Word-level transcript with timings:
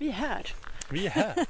Vi 0.00 0.08
är 0.08 0.12
här. 0.12 0.46
Vi 0.90 1.06
är 1.06 1.10
här. 1.10 1.46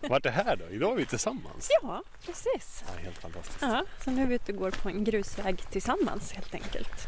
Vart 0.00 0.26
är 0.26 0.30
här 0.30 0.56
då? 0.56 0.68
Idag 0.74 0.92
är 0.92 0.96
vi 0.96 1.06
tillsammans. 1.06 1.68
Ja, 1.82 2.02
precis. 2.26 2.84
Ja, 2.86 3.02
helt 3.02 3.18
fantastiskt. 3.18 3.58
Ja, 3.62 3.84
så 4.04 4.10
nu 4.10 4.22
är 4.22 4.26
vi 4.26 4.34
ute 4.34 4.52
och 4.52 4.58
går 4.58 4.70
på 4.70 4.88
en 4.88 5.04
grusväg 5.04 5.70
tillsammans 5.70 6.32
helt 6.32 6.54
enkelt. 6.54 7.06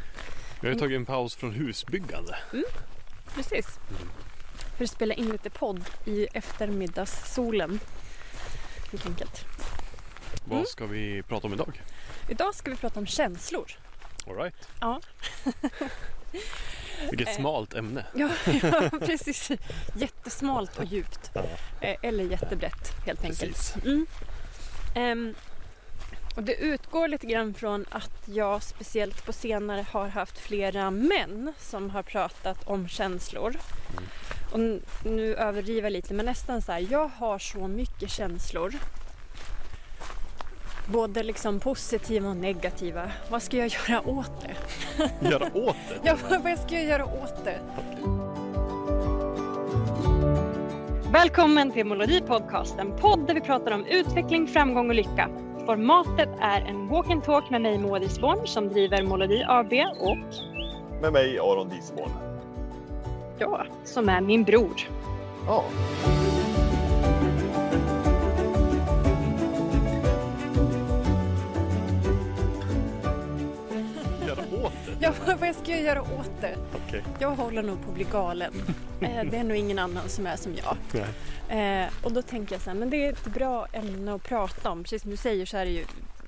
Vi 0.60 0.68
har 0.68 0.74
tagit 0.74 0.96
en 0.96 1.06
paus 1.06 1.34
från 1.34 1.52
husbyggande. 1.52 2.36
Precis. 3.34 3.66
För 4.76 4.84
att 4.84 4.90
spela 4.90 5.14
in 5.14 5.28
lite 5.30 5.50
podd 5.50 5.84
i 6.04 6.26
eftermiddagssolen. 6.32 7.80
Helt 8.90 9.06
enkelt. 9.06 9.44
Vad 10.44 10.52
Mm. 10.58 10.66
ska 10.66 10.86
vi 10.86 11.22
prata 11.22 11.46
om 11.46 11.52
idag? 11.52 11.82
Idag 12.28 12.54
ska 12.54 12.70
vi 12.70 12.76
prata 12.76 13.00
om 13.00 13.06
känslor. 13.06 13.72
All 14.26 14.36
right. 14.36 14.68
Ja. 14.80 15.00
Vilket 17.10 17.28
Eh. 17.28 17.34
smalt 17.34 17.74
ämne. 17.74 18.04
Ja, 18.14 18.28
ja 18.62 18.90
precis. 19.00 19.50
Jättesmalt 19.96 20.78
och 20.78 20.84
djupt. 20.84 21.30
Eh, 21.80 21.96
Eller 22.02 22.24
jättebrett 22.24 22.92
helt 23.06 23.24
enkelt. 23.24 23.74
Mm. 23.84 24.06
Ehm, 24.94 25.34
och 26.36 26.42
det 26.42 26.54
utgår 26.54 27.08
lite 27.08 27.26
grann 27.26 27.54
från 27.54 27.84
att 27.90 28.22
jag 28.24 28.62
speciellt 28.62 29.26
på 29.26 29.32
senare 29.32 29.86
har 29.90 30.08
haft 30.08 30.38
flera 30.38 30.90
män 30.90 31.52
som 31.58 31.90
har 31.90 32.02
pratat 32.02 32.68
om 32.68 32.88
känslor. 32.88 33.56
Mm. 33.92 34.04
Och 34.52 34.80
nu 35.10 35.34
överdriver 35.34 35.82
jag 35.82 35.92
lite 35.92 36.14
men 36.14 36.26
nästan 36.26 36.62
så 36.62 36.72
här, 36.72 36.86
jag 36.90 37.08
har 37.08 37.38
så 37.38 37.68
mycket 37.68 38.10
känslor. 38.10 38.72
Både 40.86 41.22
liksom 41.22 41.60
positiva 41.60 42.28
och 42.28 42.36
negativa. 42.36 43.10
Vad 43.30 43.42
ska 43.42 43.56
jag 43.56 43.68
göra 43.68 44.08
åt 44.08 44.32
det? 44.42 44.54
Göra 45.30 45.44
åt 45.54 45.76
det. 45.88 46.00
Ja, 46.02 46.16
vad 46.44 46.58
ska 46.58 46.74
jag 46.74 46.84
göra 46.84 47.04
åt 47.04 47.44
det? 47.44 47.58
Välkommen 51.12 51.70
till 51.70 51.86
Molodi 51.86 52.20
Podcast, 52.20 52.78
en 52.78 52.96
podd 52.96 53.26
där 53.26 53.34
vi 53.34 53.40
pratar 53.40 53.72
om 53.72 53.86
utveckling, 53.86 54.46
framgång 54.46 54.88
och 54.88 54.94
lycka. 54.94 55.28
Formatet 55.66 56.28
är 56.40 56.60
en 56.60 56.88
walk 56.88 57.10
and 57.10 57.24
talk 57.24 57.50
med 57.50 57.60
mig 57.60 57.78
Moa 57.78 57.98
Disborn 57.98 58.46
som 58.46 58.68
driver 58.68 59.02
Molodi 59.02 59.44
AB 59.48 59.72
och 60.00 60.16
Med 61.02 61.12
mig 61.12 61.38
Aron 61.38 61.68
Disborn. 61.68 62.10
jag 63.38 63.66
som 63.84 64.08
är 64.08 64.20
min 64.20 64.44
bror. 64.44 64.88
Ja. 65.46 65.64
Göra 66.04 66.21
Ja, 75.02 75.12
vad 75.40 75.54
ska 75.56 75.70
jag 75.72 75.82
göra 75.82 76.02
åt 76.02 76.30
det? 76.40 76.56
Okej. 76.86 77.04
Jag 77.18 77.30
håller 77.30 77.62
nog 77.62 77.82
på 77.82 77.88
att 77.88 77.94
bli 77.94 78.04
galen. 78.04 78.52
Eh, 79.02 79.24
Det 79.30 79.36
är 79.36 79.44
nog 79.44 79.56
ingen 79.56 79.78
annan 79.78 80.08
som 80.08 80.26
är 80.26 80.36
som 80.36 80.54
jag. 80.54 80.76
Nej. 81.48 81.82
Eh, 81.84 81.88
och 82.02 82.12
då 82.12 82.22
tänker 82.22 82.54
jag 82.54 82.62
så 82.62 82.70
här, 82.70 82.76
men 82.78 82.90
det 82.90 83.06
är 83.06 83.12
ett 83.12 83.24
bra 83.26 83.66
ämne 83.72 84.14
att 84.14 84.22
prata 84.22 84.70
om. 84.70 84.82
Precis 84.82 85.02
som 85.02 85.10
du 85.10 85.16
säger 85.16 85.46
så 85.46 85.56
är 85.56 85.64
det 85.64 85.70
ju 85.70 85.84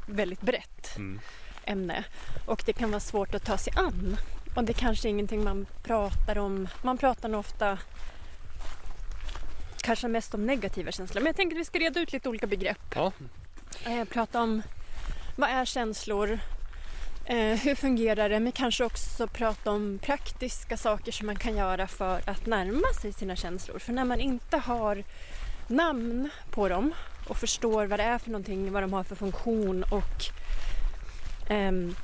väldigt 0.07 0.41
brett 0.41 0.97
Mm. 0.97 1.21
ämne. 1.65 2.05
Och 2.47 2.63
det 2.67 2.73
kan 2.73 2.91
vara 2.91 3.01
svårt 3.01 3.35
att 3.35 3.45
ta 3.45 3.59
sig 3.59 3.73
an. 3.77 4.17
Och 4.57 4.65
det 4.65 4.73
kanske 4.73 5.09
är 5.09 5.11
ingenting 5.11 5.45
man 5.45 5.67
pratar 5.83 6.39
om. 6.39 6.69
Man 6.83 6.99
pratar 6.99 7.29
nog 7.29 7.41
ofta 7.41 7.79
kanske 9.81 10.09
mest 10.09 10.35
om 10.35 10.47
negativa 10.47 10.93
känslor. 10.93 11.21
Men 11.21 11.27
jag 11.27 11.37
tänker 11.37 11.57
att 11.57 11.61
vi 11.61 11.65
ska 11.65 11.79
reda 11.79 12.01
ut 12.01 12.13
lite 12.13 12.29
olika 12.29 12.47
begrepp. 12.47 12.95
Ja. 12.95 13.13
Eh, 13.85 14.05
prata 14.05 14.43
om 14.43 14.63
vad 15.37 15.51
är 15.51 15.65
känslor? 15.65 16.39
Eh, 17.27 17.59
hur 17.59 17.75
fungerar 17.75 18.29
det? 18.29 18.41
Men 18.41 18.53
kanske 18.53 18.85
också 18.85 19.27
prata 19.27 19.71
om 19.71 19.99
praktiska 20.03 20.77
saker 20.77 21.13
som 21.13 21.27
man 21.27 21.37
kan 21.37 21.57
göra 21.57 21.87
för 21.87 22.21
att 22.25 22.47
närma 22.47 22.93
sig 23.01 23.13
sina 23.13 23.37
känslor. 23.37 23.79
För 23.79 23.93
när 23.93 24.05
man 24.05 24.21
inte 24.21 24.57
har 24.57 25.05
namn 25.69 26.31
på 26.51 26.69
dem 26.69 26.95
och 27.29 27.37
förstår 27.37 27.87
vad 27.87 27.99
det 27.99 28.05
är 28.05 28.19
för 28.19 28.31
någonting, 28.31 28.73
vad 28.73 28.83
de 28.83 28.93
har 28.93 29.05
för 29.05 29.17
funktion 29.17 29.83
och 29.83 30.25
ehm, 31.49 31.95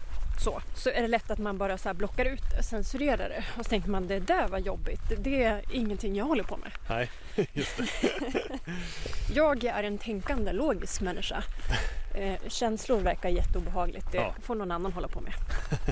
så, 0.45 0.63
så 0.75 0.91
är 0.91 1.03
det 1.03 1.09
lätt 1.09 1.31
att 1.31 1.39
man 1.39 1.59
bara 1.59 1.79
så 1.79 1.95
blockar 1.95 2.25
ut 2.25 2.43
det, 2.57 2.63
censurerar 2.63 3.29
det 3.29 3.45
och 3.59 3.65
så 3.65 3.69
tänker 3.69 3.91
man 3.91 4.07
det 4.07 4.21
där 4.21 4.49
var 4.49 4.59
jobbigt, 4.59 5.01
det, 5.09 5.17
det 5.17 5.43
är 5.43 5.63
ingenting 5.73 6.17
jag 6.17 6.25
håller 6.25 6.45
på 6.45 6.57
med. 6.57 6.73
Nej, 6.89 7.11
just 7.53 7.77
det. 7.77 7.89
Jag 9.35 9.65
är 9.65 9.83
en 9.83 9.99
tänkande, 9.99 10.53
logisk 10.53 11.01
människa. 11.01 11.43
Eh, 12.15 12.35
känslor 12.49 13.01
verkar 13.01 13.29
jätteobehagligt, 13.29 14.13
det 14.13 14.19
Ja. 14.19 14.35
får 14.43 14.55
någon 14.55 14.71
annan 14.71 14.93
hålla 14.93 15.09
på 15.09 15.21
med. 15.21 15.33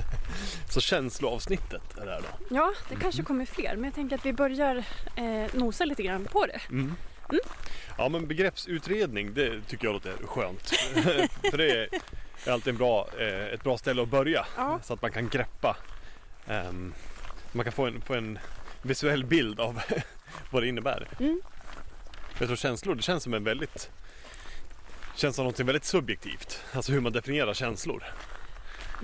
Så 0.69 0.81
känsloavsnittet 0.81 1.97
är 2.01 2.05
det 2.05 2.11
här 2.11 2.21
då. 2.21 2.55
Ja, 2.55 2.73
det 2.89 2.95
kanske 2.95 3.23
kommer 3.23 3.45
fler, 3.45 3.75
men 3.75 3.83
jag 3.83 3.93
tänker 3.93 4.15
att 4.15 4.25
vi 4.25 4.33
börjar 4.33 4.75
eh, 5.15 5.53
nosa 5.53 5.85
lite 5.85 6.03
grann 6.03 6.25
på 6.31 6.45
det. 6.45 6.59
Mm. 6.69 6.95
Ja 7.97 8.09
men 8.09 8.27
begreppsutredning 8.27 9.33
det 9.33 9.61
tycker 9.67 9.85
jag 9.85 9.93
låter 9.93 10.13
skönt. 10.25 10.69
För 11.51 11.57
det 11.57 11.71
är 11.71 11.89
är 12.45 12.51
alltid 12.51 12.71
en 12.71 12.77
bra, 12.77 13.07
eh, 13.19 13.45
ett 13.53 13.63
bra 13.63 13.77
ställe 13.77 14.01
att 14.01 14.09
börja. 14.09 14.45
Ja. 14.57 14.79
Så 14.83 14.93
att 14.93 15.01
man 15.01 15.11
kan 15.11 15.29
greppa. 15.29 15.77
ehm, 16.47 16.93
man 17.51 17.63
kan 17.63 17.71
få 17.73 17.85
en, 17.85 18.01
få 18.01 18.13
en 18.13 18.39
visuell 18.81 19.25
bild 19.25 19.59
av 19.59 19.81
vad 20.51 20.63
det 20.63 20.67
innebär. 20.67 21.07
Mm. 21.19 21.41
Jag 22.39 22.47
tror 22.47 22.55
känslor, 22.57 22.95
det 22.95 23.01
känns 23.01 23.23
som 23.23 23.33
en 23.33 23.43
väldigt 23.43 23.89
Känns 25.19 25.35
som 25.35 25.45
något 25.45 25.59
väldigt 25.59 25.85
subjektivt. 25.85 26.59
Alltså 26.73 26.91
hur 26.91 26.99
man 26.99 27.11
definierar 27.11 27.53
känslor. 27.53 28.03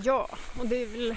Ja, 0.03 0.29
och 0.59 0.67
det 0.67 0.81
är 0.81 0.85
väl... 0.85 1.15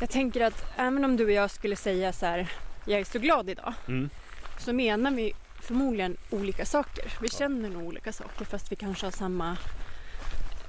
Jag 0.00 0.10
tänker 0.10 0.40
att 0.40 0.64
även 0.76 1.04
om 1.04 1.16
du 1.16 1.24
och 1.24 1.30
jag 1.32 1.50
skulle 1.50 1.76
säga 1.76 2.12
så 2.12 2.26
här, 2.26 2.48
jag 2.84 3.00
är 3.00 3.04
så 3.04 3.18
glad 3.18 3.50
idag, 3.50 3.74
Mm. 3.88 4.10
så 4.58 4.72
menar 4.72 5.10
vi 5.10 5.32
förmodligen 5.60 6.16
olika 6.30 6.66
saker. 6.66 7.12
Vi 7.20 7.28
känner 7.28 7.68
nog 7.68 7.82
olika 7.82 8.12
saker 8.12 8.44
fast 8.44 8.72
vi 8.72 8.76
kanske 8.76 9.06
har 9.06 9.10
samma 9.10 9.56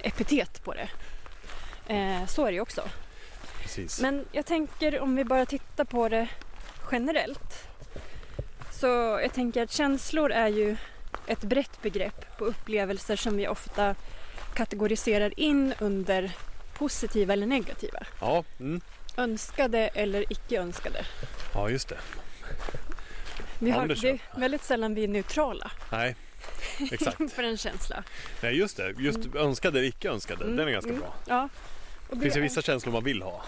epitet 0.00 0.64
på 0.64 0.74
det. 0.74 0.88
Eh, 1.94 2.26
så 2.26 2.42
är 2.42 2.46
det 2.46 2.54
ju 2.54 2.60
också. 2.60 2.82
Precis. 3.62 4.00
Men 4.00 4.24
jag 4.32 4.46
tänker 4.46 5.00
om 5.00 5.16
vi 5.16 5.24
bara 5.24 5.46
tittar 5.46 5.84
på 5.84 6.08
det 6.08 6.28
generellt. 6.92 7.68
Så 8.70 8.86
jag 9.22 9.32
tänker 9.32 9.62
att 9.62 9.72
känslor 9.72 10.32
är 10.32 10.48
ju 10.48 10.76
ett 11.26 11.40
brett 11.40 11.82
begrepp 11.82 12.38
på 12.38 12.44
upplevelser 12.44 13.16
som 13.16 13.36
vi 13.36 13.48
ofta 13.48 13.94
kategoriserar 14.54 15.40
in 15.40 15.74
under 15.78 16.32
positiva 16.74 17.32
eller 17.32 17.46
negativa. 17.46 18.06
Ja, 18.20 18.44
mm. 18.60 18.80
Önskade 19.16 19.78
eller 19.78 20.32
icke 20.32 20.60
önskade. 20.60 21.04
ja, 21.54 21.70
just 21.70 21.88
det. 21.88 21.98
Vi 23.58 23.70
har, 23.70 23.86
det 23.86 24.10
är 24.10 24.38
väldigt 24.40 24.62
sällan 24.62 24.94
vi 24.94 25.04
är 25.04 25.08
neutrala 25.08 25.70
Nej, 25.92 26.16
exakt. 26.90 27.32
för 27.34 27.42
en 27.42 27.56
känsla. 27.56 28.04
Nej, 28.40 28.56
just 28.56 28.76
det. 28.76 28.94
Just 28.98 29.34
önskade 29.34 29.78
eller 29.78 29.88
icke 29.88 30.10
önskade. 30.10 30.44
Mm, 30.44 30.56
Den 30.56 30.68
är 30.68 30.72
ganska 30.72 30.90
mm. 30.90 31.00
bra. 31.00 31.14
Ja. 31.26 31.48
Och 32.08 32.16
Det 32.16 32.22
finns 32.22 32.36
ju 32.36 32.40
vissa 32.40 32.62
känslor 32.62 32.92
man 32.92 33.04
vill 33.04 33.22
ha 33.22 33.42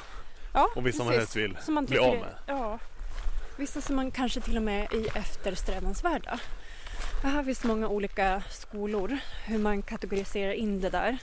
ja, 0.57 0.71
och 0.75 0.87
vissa 0.87 1.05
man 1.05 1.13
precis. 1.13 1.21
helst 1.21 1.37
vill 1.37 1.65
som 1.65 1.75
man 1.75 1.85
bli 1.85 1.99
av 1.99 2.15
med. 2.15 2.35
Ja. 2.47 2.79
Vissa 3.57 3.81
som 3.81 3.97
man 3.97 4.11
kanske 4.11 4.41
till 4.41 4.57
och 4.57 4.63
med 4.63 4.93
är 4.93 5.19
eftersträvansvärda. 5.19 6.41
Jag 7.23 7.31
har 7.31 7.43
visst 7.43 7.65
många 7.65 7.89
olika 7.89 8.43
skolor 8.51 9.19
hur 9.45 9.59
man 9.59 9.83
kategoriserar 9.83 10.53
in 10.53 10.81
det 10.81 10.91
där. 10.91 11.19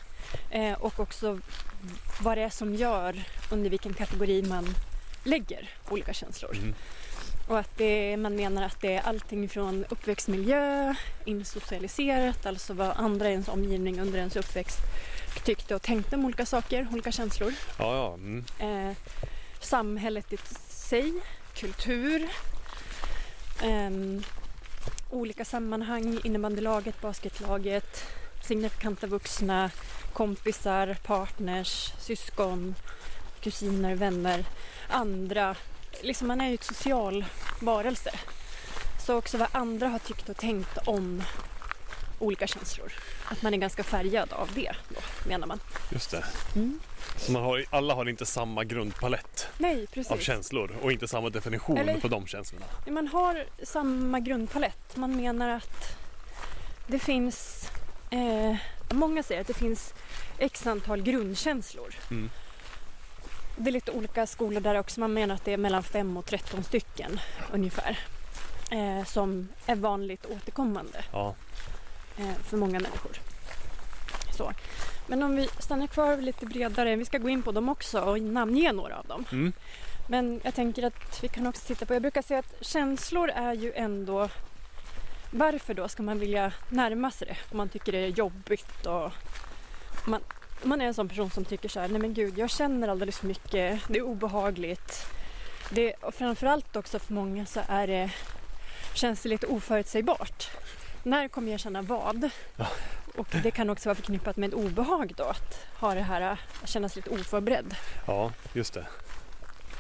Eh, 0.49 0.73
och 0.73 0.99
också 0.99 1.39
vad 2.21 2.37
det 2.37 2.41
är 2.41 2.49
som 2.49 2.75
gör 2.75 3.23
under 3.51 3.69
vilken 3.69 3.93
kategori 3.93 4.41
man 4.41 4.75
lägger 5.23 5.69
olika 5.89 6.13
känslor. 6.13 6.55
Mm. 6.57 6.75
Och 7.47 7.59
att 7.59 7.77
det, 7.77 8.17
man 8.17 8.35
menar 8.35 8.63
att 8.63 8.81
det 8.81 8.93
är 8.93 9.01
allting 9.01 9.49
från 9.49 9.85
uppväxtmiljö, 9.89 10.95
insocialiserat, 11.25 12.45
alltså 12.45 12.73
vad 12.73 12.91
andra 12.97 13.29
i 13.29 13.31
ens 13.31 13.47
omgivning 13.47 13.99
under 14.01 14.19
ens 14.19 14.35
uppväxt 14.35 14.79
tyckte 15.45 15.75
och 15.75 15.81
tänkte 15.81 16.15
om 16.15 16.25
olika 16.25 16.45
saker, 16.45 16.87
olika 16.91 17.11
känslor 17.11 17.53
Ja, 17.79 17.95
ja. 17.95 18.13
Mm. 18.13 18.45
eh, 18.59 18.95
samhället 19.59 20.33
i 20.33 20.37
sig, 20.69 21.13
kultur, 21.55 22.29
ehm, 23.61 24.23
olika 25.13 25.45
sammanhang, 25.45 26.19
innebandylaget, 26.23 27.01
basketlaget, 27.01 28.05
signifikanta 28.43 29.07
vuxna, 29.07 29.71
kompisar, 30.13 30.97
partners, 31.03 31.93
syskon, 31.99 32.75
kusiner, 33.41 33.95
vänner, 33.95 34.45
andra. 34.89 35.55
Liksom 36.01 36.27
man 36.27 36.41
är 36.41 36.47
ju 36.47 36.53
ett 36.53 36.63
social 36.63 37.25
varelse. 37.61 38.11
Så 39.05 39.17
också 39.17 39.37
vad 39.37 39.47
andra 39.51 39.87
har 39.87 39.99
tyckt 39.99 40.29
och 40.29 40.37
tänkt 40.37 40.77
om 40.85 41.23
olika 42.19 42.47
känslor. 42.47 42.91
Att 43.25 43.41
man 43.41 43.53
är 43.53 43.57
ganska 43.57 43.83
färgad 43.83 44.33
av 44.33 44.49
det, 44.55 44.71
då, 44.89 44.95
menar 45.29 45.47
man. 45.47 45.59
Just 45.91 46.11
det. 46.11 46.23
Mm. 46.55 46.79
Så 47.17 47.31
man 47.31 47.43
har, 47.43 47.65
alla 47.69 47.93
har 47.93 48.09
inte 48.09 48.25
samma 48.25 48.63
grundpalett 48.63 49.47
Nej, 49.57 49.87
av 50.09 50.17
känslor 50.17 50.71
och 50.81 50.91
inte 50.91 51.07
samma 51.07 51.29
definition 51.29 51.77
Eller- 51.77 51.99
på 51.99 52.07
de 52.07 52.27
känslorna. 52.27 52.65
Man 52.87 53.07
har 53.07 53.45
samma 53.63 54.19
grundpalett. 54.19 54.95
Man 54.95 55.15
menar 55.15 55.49
att 55.49 55.97
det 56.87 56.99
finns... 56.99 57.69
Eh, 58.09 58.55
många 58.91 59.23
säger 59.23 59.41
att 59.41 59.47
det 59.47 59.53
finns 59.53 59.93
x 60.37 60.67
antal 60.67 61.01
grundkänslor. 61.01 61.95
Mm. 62.11 62.29
Det 63.57 63.69
är 63.69 63.71
lite 63.71 63.91
olika 63.91 64.27
skolor 64.27 64.59
där 64.61 64.75
också. 64.79 64.99
Man 64.99 65.13
menar 65.13 65.35
att 65.35 65.45
det 65.45 65.53
är 65.53 65.57
mellan 65.57 65.83
5 65.83 66.17
och 66.17 66.25
13 66.25 66.63
stycken 66.63 67.19
ungefär. 67.53 67.99
eh, 68.71 69.05
som 69.05 69.47
är 69.65 69.75
vanligt 69.75 70.25
återkommande 70.25 71.03
Ja. 71.11 71.35
Eh, 72.17 72.35
för 72.43 72.57
många 72.57 72.79
människor. 72.79 73.19
Så. 74.31 74.53
Men 75.07 75.23
om 75.23 75.35
vi 75.35 75.49
stannar 75.59 75.87
kvar 75.87 76.17
lite 76.17 76.45
bredare, 76.45 76.95
vi 76.95 77.05
ska 77.05 77.17
gå 77.17 77.29
in 77.29 77.43
på 77.43 77.51
dem 77.51 77.69
också 77.69 78.01
och 78.01 78.21
namnge 78.21 78.71
några 78.71 78.97
av 78.99 79.05
dem. 79.05 79.25
Mm. 79.31 79.53
Men 80.07 80.41
jag 80.43 80.55
tänker 80.55 80.83
att 80.83 81.23
vi 81.23 81.27
kan 81.27 81.47
också 81.47 81.61
titta 81.67 81.85
på, 81.85 81.93
jag 81.93 82.01
brukar 82.01 82.21
säga 82.21 82.39
att 82.39 82.55
känslor 82.61 83.29
är 83.29 83.53
ju 83.53 83.73
ändå 83.73 84.29
varför 85.31 85.73
då 85.73 85.87
ska 85.87 86.03
man 86.03 86.19
vilja 86.19 86.51
närma 86.69 87.11
sig 87.11 87.27
det 87.27 87.37
om 87.51 87.57
man 87.57 87.69
tycker 87.69 87.91
det 87.91 87.97
är 87.97 88.07
jobbigt 88.07 88.85
och 88.85 89.11
man, 90.05 90.21
man 90.63 90.81
är 90.81 90.85
en 90.85 90.93
sån 90.93 91.09
person 91.09 91.31
som 91.31 91.45
tycker 91.45 91.69
så 91.69 91.79
här, 91.79 91.87
nej 91.87 92.01
men 92.01 92.13
gud 92.13 92.37
jag 92.37 92.49
känner 92.49 92.87
alldeles 92.87 93.17
för 93.19 93.27
mycket, 93.27 93.81
det 93.87 93.99
är 93.99 94.03
obehagligt. 94.03 95.05
Det, 95.69 95.93
och 95.93 96.13
framförallt 96.13 96.75
också 96.75 96.99
för 96.99 97.13
många 97.13 97.45
så 97.45 97.61
är 97.67 97.87
det, 97.87 98.11
känns 98.93 99.21
det 99.21 99.29
lite 99.29 99.47
oförutsägbart. 99.47 100.49
När 101.03 101.27
kommer 101.27 101.51
jag 101.51 101.59
känna 101.59 101.81
vad? 101.81 102.29
Ja. 102.55 102.67
Och 103.15 103.27
det 103.43 103.51
kan 103.51 103.69
också 103.69 103.89
vara 103.89 103.95
förknippat 103.95 104.37
med 104.37 104.47
ett 104.49 104.53
obehag 104.53 105.13
då, 105.17 105.23
att 105.23 105.65
ha 105.79 105.93
det 105.93 106.01
här, 106.01 106.21
att 106.21 106.69
kännas 106.69 106.95
lite 106.95 107.09
oförberedd. 107.09 107.75
ja, 108.07 108.31
just 108.53 108.73
det. 108.73 108.85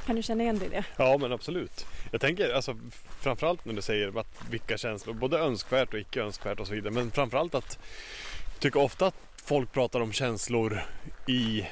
Kan 0.05 0.15
du 0.15 0.23
känna 0.23 0.43
igen 0.43 0.59
dig 0.59 0.67
i 0.67 0.71
det? 0.71 0.83
Ja 0.97 1.17
men 1.17 1.31
absolut. 1.31 1.85
Jag 2.11 2.21
tänker 2.21 2.53
alltså 2.53 2.77
framförallt 3.19 3.65
när 3.65 3.73
du 3.73 3.81
säger 3.81 4.19
att 4.19 4.41
vilka 4.49 4.77
känslor, 4.77 5.13
både 5.13 5.37
önskvärt 5.39 5.93
och 5.93 5.99
icke 5.99 6.21
önskvärt 6.21 6.59
och 6.59 6.67
så 6.67 6.73
vidare. 6.73 6.93
Men 6.93 7.11
framförallt 7.11 7.55
att 7.55 7.79
jag 8.53 8.59
tycker 8.59 8.79
ofta 8.79 9.07
att 9.07 9.15
folk 9.45 9.71
pratar 9.71 9.99
om 10.01 10.11
känslor 10.13 10.81
i, 11.27 11.67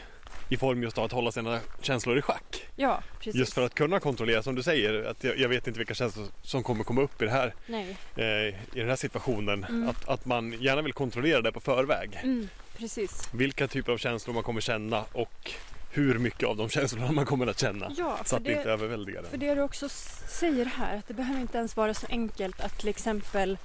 i 0.51 0.57
form 0.57 0.83
just 0.83 0.97
av 0.97 1.03
att 1.03 1.11
hålla 1.11 1.31
sina 1.31 1.59
känslor 1.81 2.17
i 2.17 2.21
schack. 2.21 2.67
Ja, 2.75 3.03
precis. 3.19 3.35
Just 3.35 3.53
för 3.53 3.61
att 3.61 3.75
kunna 3.75 3.99
kontrollera 3.99 4.43
som 4.43 4.55
du 4.55 4.63
säger 4.63 5.03
att 5.03 5.23
jag, 5.23 5.37
jag 5.37 5.49
vet 5.49 5.67
inte 5.67 5.77
vilka 5.77 5.93
känslor 5.93 6.27
som 6.41 6.63
kommer 6.63 6.83
komma 6.83 7.01
upp 7.01 7.21
i, 7.21 7.25
det 7.25 7.31
här, 7.31 7.53
Nej, 7.65 7.97
eh, 8.15 8.25
i 8.25 8.55
den 8.79 8.89
här 8.89 8.95
situationen. 8.95 9.63
Mm. 9.63 9.89
Att, 9.89 10.09
att 10.09 10.25
man 10.25 10.53
gärna 10.61 10.81
vill 10.81 10.93
kontrollera 10.93 11.41
det 11.41 11.51
på 11.51 11.59
förväg. 11.59 12.19
mm, 12.23 12.49
precis. 12.77 13.29
Vilka 13.33 13.67
typer 13.67 13.91
av 13.93 13.97
känslor 13.97 14.33
man 14.33 14.43
kommer 14.43 14.61
känna 14.61 15.05
och 15.11 15.51
hur 15.91 16.19
mycket 16.19 16.49
av 16.49 16.57
de 16.57 16.69
känslorna 16.69 17.11
man 17.11 17.25
kommer 17.25 17.47
att 17.47 17.59
känna. 17.59 17.91
Ja, 17.97 18.17
Så 18.25 18.35
att 18.35 18.43
det 18.43 18.51
inte 18.51 18.63
det, 18.63 18.71
överväldigar 18.71 19.23
för 19.23 19.37
det 19.37 19.55
du 19.55 19.61
också 19.61 19.89
säger 20.29 20.65
här, 20.65 20.97
att 20.97 21.07
det 21.07 21.13
behöver 21.13 21.41
inte 21.41 21.57
ens 21.57 21.77
vara 21.77 21.93
så 21.93 22.07
enkelt 22.09 22.61
att 22.61 22.79
till 22.79 22.89
exempel 22.89 23.57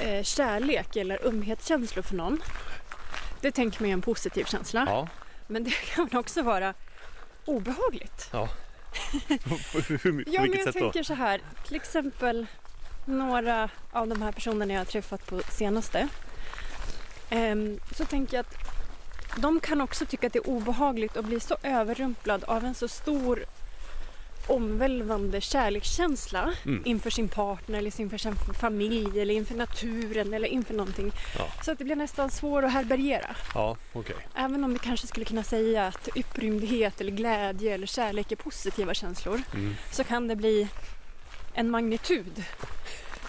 eh, 0.00 0.22
kärlek 0.22 0.96
eller 0.96 1.26
ömhetskänslor 1.26 2.02
för 2.02 2.14
någon. 2.14 2.42
Det 3.40 3.50
tänker 3.52 3.80
man 3.82 3.88
är 3.90 3.92
en 3.92 4.02
positiv 4.02 4.44
känsla. 4.44 4.84
Ja, 4.88 5.08
Men 5.46 5.64
det 5.64 5.70
kan 5.94 6.16
också 6.18 6.42
vara 6.42 6.74
obehagligt. 7.44 8.30
på, 9.44 9.58
på, 9.72 9.78
hur, 9.78 10.24
på 10.24 10.30
Ja, 10.30 10.40
men 10.40 10.52
jag 10.52 10.64
sätt 10.64 10.74
då? 10.74 10.80
tänker 10.80 11.02
så 11.02 11.14
här, 11.14 11.40
till 11.66 11.76
exempel 11.76 12.46
några 13.04 13.68
av 13.92 14.08
de 14.08 14.22
här 14.22 14.32
personerna 14.32 14.72
jag 14.72 14.80
har 14.80 14.84
träffat 14.84 15.26
på 15.26 15.40
senaste. 15.50 16.08
Ehm, 17.30 17.80
så 17.96 18.04
tänker 18.04 18.36
jag 18.36 18.46
att 18.46 18.56
de 19.36 19.60
kan 19.60 19.80
också 19.80 20.06
tycka 20.06 20.26
att 20.26 20.32
det 20.32 20.38
är 20.38 20.48
obehagligt 20.48 21.16
att 21.16 21.24
bli 21.24 21.40
så 21.40 21.56
överrumplad 21.62 22.44
av 22.44 22.64
en 22.64 22.74
så 22.74 22.88
stor 22.88 23.44
omvälvande 24.46 25.40
kärlekskänsla 25.40 26.52
Mm. 26.64 26.82
inför 26.86 27.10
sin 27.10 27.28
partner 27.28 27.78
eller 27.78 28.00
inför 28.00 28.18
sin 28.18 28.36
familj 28.60 29.20
eller 29.20 29.34
inför 29.34 29.54
naturen 29.54 30.34
eller 30.34 30.48
inför 30.48 30.74
någonting. 30.74 31.12
Ja. 31.38 31.46
Så 31.64 31.72
att 31.72 31.78
det 31.78 31.84
blir 31.84 31.96
nästan 31.96 32.30
svårt 32.30 32.64
att 32.64 32.72
härbärgera. 32.72 33.36
Ja, 33.54 33.76
okej. 33.92 34.16
Även 34.36 34.64
om 34.64 34.72
vi 34.72 34.78
kanske 34.78 35.06
skulle 35.06 35.24
kunna 35.26 35.42
säga 35.42 35.86
att 35.86 36.08
upprymdhet 36.16 37.00
eller 37.00 37.12
glädje 37.12 37.74
eller 37.74 37.86
kärlek 37.86 38.32
är 38.32 38.36
positiva 38.36 38.94
känslor 38.94 39.42
Mm. 39.54 39.74
så 39.92 40.04
kan 40.04 40.28
det 40.28 40.36
bli 40.36 40.68
en 41.54 41.70
magnitud 41.70 42.44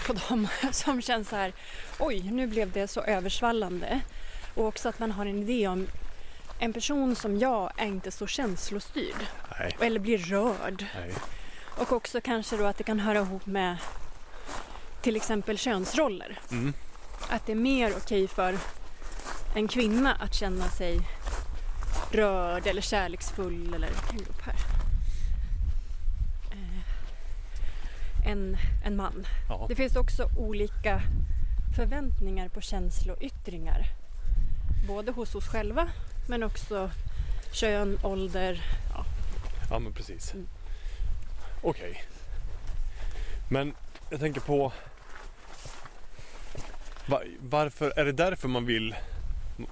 på 0.08 0.14
dem 0.14 0.48
som 0.72 1.02
känns 1.02 1.30
så 1.30 1.36
här 1.36 1.54
oj, 2.00 2.20
nu 2.32 2.48
blev 2.48 2.72
det 2.72 2.88
så 2.88 3.02
översvallande. 3.02 4.00
Och 4.56 4.66
också 4.66 4.90
att 4.90 5.00
man 5.00 5.12
har 5.12 5.26
en 5.26 5.40
idé 5.50 5.68
om 5.68 5.88
en 6.60 6.74
person 6.74 7.16
som 7.16 7.40
jag 7.40 7.72
är 7.78 7.86
inte 7.86 8.12
så 8.12 8.28
känslostyrd 8.28 9.16
Nej, 9.60 9.78
eller 9.82 10.00
blir 10.00 10.18
rörd. 10.18 10.86
nej. 10.96 11.14
Och 11.78 11.92
också 11.94 12.22
kanske 12.22 12.58
då 12.58 12.66
att 12.66 12.78
det 12.78 12.84
kan 12.84 13.00
höra 13.00 13.20
ihop 13.20 13.46
med 13.46 13.78
till 15.02 15.16
exempel 15.16 15.58
könsroller. 15.58 16.40
Mm. 16.52 16.74
Att 17.30 17.46
det 17.46 17.52
är 17.52 17.56
mer 17.56 17.94
okej 17.98 18.28
för 18.28 18.58
en 19.56 19.68
kvinna 19.68 20.16
att 20.16 20.34
känna 20.34 20.70
sig 20.70 21.02
rörd 22.12 22.68
eller 22.68 22.82
kärleksfull 22.82 23.74
eller 23.74 23.88
kan 23.88 24.18
gå 24.18 24.24
upp 24.24 24.42
här. 24.42 24.56
Eh, 26.52 28.32
En, 28.32 28.58
en 28.86 28.96
man. 28.96 29.28
Ja. 29.50 29.66
Det 29.70 29.76
finns 29.76 29.96
också 29.96 30.30
olika 30.38 31.02
förväntningar 31.76 32.48
på 32.50 32.62
känsloyttringar. 32.62 33.86
Både 34.88 35.12
hos 35.12 35.36
oss 35.36 35.48
själva 35.48 35.90
men 36.28 36.44
också 36.44 36.90
kön, 37.52 38.00
ålder. 38.04 38.62
Ja. 38.94 39.06
ja, 39.70 39.80
men 39.80 39.94
precis. 39.94 40.34
Mm. 40.34 40.48
Okej. 41.62 42.04
Men 43.50 43.74
jag 44.10 44.20
tänker 44.20 44.42
på 44.42 44.72
va- 47.06 47.22
varför, 47.40 47.94
är 48.00 48.06
det 48.06 48.12
därför 48.12 48.48
man 48.48 48.66
vill 48.66 48.96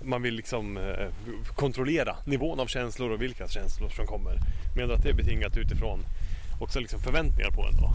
man 0.01 0.21
vill 0.21 0.33
liksom 0.35 0.77
eh, 0.77 1.07
kontrollera 1.55 2.15
nivån 2.25 2.59
av 2.59 2.67
känslor 2.67 3.11
och 3.11 3.21
vilka 3.21 3.47
känslor 3.47 3.89
som 3.89 4.05
kommer. 4.05 4.37
Menar 4.75 4.93
att 4.93 5.03
det 5.03 5.09
är 5.09 5.13
betingat 5.13 5.57
utifrån 5.57 5.99
också 6.61 6.79
liksom 6.79 6.99
förväntningar 6.99 7.51
på 7.51 7.63
en 7.67 7.75
då? 7.75 7.93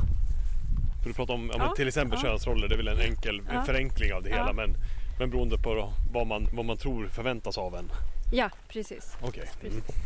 För 1.02 1.08
du 1.08 1.14
pratar 1.14 1.34
om 1.34 1.50
ja, 1.58 1.72
till 1.76 1.88
exempel 1.88 2.18
ja. 2.22 2.28
könsroller, 2.28 2.68
det 2.68 2.74
är 2.74 2.76
väl 2.76 2.88
en 2.88 3.00
enkel 3.00 3.42
Ja. 3.52 3.62
förenkling 3.62 4.12
av 4.12 4.22
det 4.22 4.30
hela 4.30 4.52
men, 4.52 4.74
men 5.18 5.30
beroende 5.30 5.58
på 5.58 5.74
då, 5.74 5.92
vad, 6.12 6.26
man, 6.26 6.48
vad 6.52 6.64
man 6.64 6.76
tror 6.76 7.08
förväntas 7.08 7.58
av 7.58 7.76
en. 7.76 7.90
Ja, 8.30 8.50
precis. 8.68 9.16
Okej. 9.20 9.42
Mm. 9.42 9.54
Precis. 9.60 9.96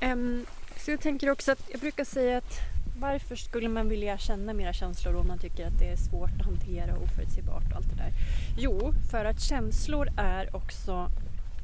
Ehm, 0.00 0.46
så 0.76 0.90
jag 0.90 1.00
tänker 1.00 1.30
också 1.30 1.52
att 1.52 1.62
jag 1.72 1.80
brukar 1.80 2.04
säga 2.04 2.38
att 2.38 2.60
varför 2.98 3.36
skulle 3.36 3.68
man 3.68 3.88
vilja 3.88 4.18
känna 4.18 4.52
mera 4.52 4.72
känslor 4.72 5.14
om 5.16 5.26
man 5.28 5.38
tycker 5.38 5.66
att 5.66 5.78
det 5.78 5.88
är 5.88 5.96
svårt 5.96 6.30
att 6.40 6.46
hantera 6.46 6.96
och 6.96 7.02
oförutsägbart 7.02 7.64
och 7.70 7.76
allt 7.76 7.88
det 7.90 7.96
där? 7.96 8.12
Jo, 8.58 8.92
för 9.10 9.24
att 9.24 9.40
känslor 9.40 10.08
är 10.16 10.56
också 10.56 11.10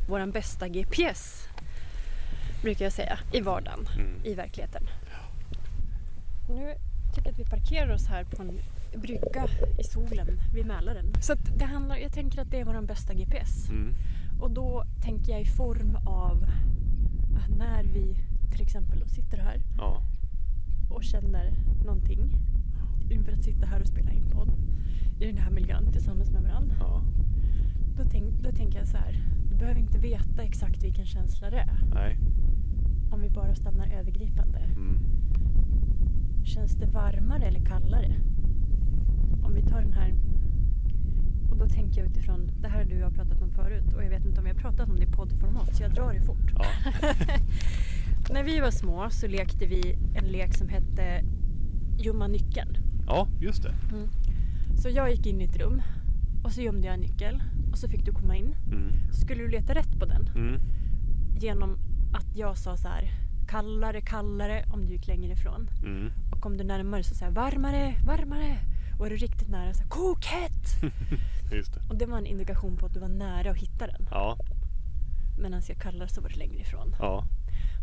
våran 0.09 0.31
bästa 0.31 0.69
GPS. 0.69 1.49
Brukar 2.63 2.85
jag 2.85 2.93
säga, 2.93 3.19
i 3.33 3.41
vardagen, 3.41 3.87
Mm. 3.95 4.25
i 4.25 4.35
verkligheten. 4.35 4.83
Nu 6.49 6.75
tycker 7.15 7.29
jag 7.29 7.33
att 7.33 7.39
vi 7.39 7.45
parkerar 7.45 7.95
oss 7.95 8.07
här 8.07 8.25
på 8.25 8.43
en 8.43 8.61
brygga 9.01 9.45
i 9.79 9.85
solen 9.85 10.29
vid 10.55 10.67
Mälaren. 10.67 11.13
Så 11.23 11.35
det 11.35 11.65
handlar, 11.65 11.97
jag 11.97 12.13
tänker 12.13 12.41
att 12.41 12.51
det 12.51 12.61
är 12.61 12.65
våran 12.65 12.87
bästa 12.87 13.15
GPS. 13.15 13.69
Mm. 13.69 13.95
Och 14.41 14.51
då 14.51 14.85
tänker 15.01 15.33
jag 15.33 15.41
i 15.43 15.45
form 15.45 15.97
av 16.07 16.47
när 17.59 17.85
vi 17.85 18.17
till 18.51 18.63
exempel 18.63 19.09
sitter 19.09 19.39
här 19.39 19.63
Ja. 19.79 20.03
och 20.91 21.05
känner 21.05 21.53
någonting 21.85 22.37
inför 23.11 23.33
att 23.33 23.43
sitta 23.45 23.67
här 23.67 23.81
och 23.81 23.87
spela 23.87 24.11
in 24.13 24.25
podd 24.31 24.51
i 25.21 25.27
den 25.27 25.39
här 25.39 25.51
miljön 25.51 25.93
tillsammans 25.93 26.31
med 26.31 26.43
varandra. 26.43 26.77
ja. 26.81 27.03
Då, 27.97 28.05
tänk, 28.11 28.43
då 28.43 28.53
tänker 28.53 28.79
jag 28.79 28.89
så 28.89 28.97
här, 28.97 29.23
du 29.51 29.57
behöver 29.57 29.81
inte 29.81 29.99
veta 29.99 30.43
exakt 30.43 30.85
vilken 30.85 31.07
känsla 31.07 31.51
det 31.51 31.59
är 31.59 31.81
Nej. 31.95 32.19
om 33.13 33.21
vi 33.21 33.31
bara 33.31 33.55
stannar 33.55 33.87
övergripande. 33.89 34.59
Mm. 34.59 34.97
Känns 36.45 36.73
det 36.73 36.87
varmare 36.87 37.45
eller 37.45 37.61
kallare? 37.61 38.15
Om 39.45 39.55
vi 39.55 39.63
tar 39.63 39.81
den 39.81 39.93
här 39.93 40.15
och 41.51 41.57
då 41.57 41.67
tänker 41.67 42.01
jag 42.01 42.11
utifrån, 42.11 42.51
det 42.61 42.69
här 42.69 42.79
har 42.79 42.85
du 42.85 42.95
och 42.97 43.01
jag 43.03 43.15
pratat 43.15 43.43
om 43.43 43.51
förut 43.51 43.95
och 43.97 44.05
jag 44.05 44.11
vet 44.11 44.25
inte 44.25 44.39
om 44.41 44.45
vi 44.45 44.51
har 44.53 44.59
pratat 44.59 44.89
om 44.89 44.97
det 44.97 45.03
i 45.03 45.07
poddformat 45.07 45.77
så 45.77 45.83
jag 45.83 45.95
drar 45.95 46.13
det 46.13 46.21
fort. 46.21 46.53
Ja. 46.55 46.65
När 48.31 48.43
vi 48.45 48.61
var 48.61 48.71
små 48.71 49.11
så 49.11 49.27
lekte 49.27 49.67
vi 49.67 49.97
en 50.15 50.25
lek 50.25 50.55
som 50.55 50.69
hette 50.69 51.25
Gömma 51.99 52.27
nyckeln. 52.27 52.77
ja, 53.07 53.29
just 53.41 53.63
det. 53.63 53.75
Så 54.83 54.89
jag 54.89 55.11
gick 55.11 55.27
in 55.27 55.41
i 55.41 55.45
ett 55.45 55.57
rum 55.57 55.83
och 56.45 56.53
så 56.53 56.61
gömde 56.63 56.87
jag 56.87 56.95
en 56.95 57.01
nyckel 57.01 57.43
och 57.73 57.79
så 57.79 57.89
fick 57.89 58.05
du 58.05 58.13
komma 58.13 58.37
in. 58.37 58.55
Mm. 58.67 58.93
Så 59.13 59.21
skulle 59.21 59.43
du 59.43 59.49
leta 59.49 59.75
rätt 59.75 59.99
på 59.99 60.05
den 60.05 60.29
Mm. 60.37 60.61
genom 61.41 61.77
att 62.13 62.37
jag 62.37 62.59
sa 62.59 62.77
så 62.77 62.89
här 62.89 63.11
kallare, 63.49 64.01
kallare 64.01 64.65
om 64.73 64.87
du 64.87 64.93
gick 64.93 65.07
längre 65.07 65.33
ifrån. 65.33 65.69
Mm. 65.85 66.09
Och 66.33 66.47
om 66.47 66.57
du 66.57 66.65
närmare 66.65 67.03
så 67.03 67.15
sa 67.15 67.25
jag 67.25 67.33
varmare, 67.33 67.95
varmare. 68.07 68.57
Och 69.01 69.07
är 69.07 69.11
du 69.11 69.17
riktigt 69.17 69.49
nära 69.49 69.75
så 69.75 69.83
här, 69.83 69.89
kokhett! 69.89 70.83
Just 71.53 71.75
det. 71.75 71.81
Och 71.89 71.97
det 71.97 72.07
var 72.07 72.19
en 72.19 72.27
indikation 72.27 72.77
på 72.77 72.87
att 72.87 72.95
du 72.95 73.01
var 73.01 73.09
nära 73.09 73.51
att 73.51 73.57
hitta 73.57 73.87
den. 73.87 74.09
Ja. 74.11 74.39
Medan 75.39 75.63
jag 75.69 75.77
kallar 75.77 76.07
så 76.07 76.21
var 76.21 76.29
det 76.29 76.37
längre 76.37 76.61
ifrån. 76.61 76.97
Ja. 76.99 77.25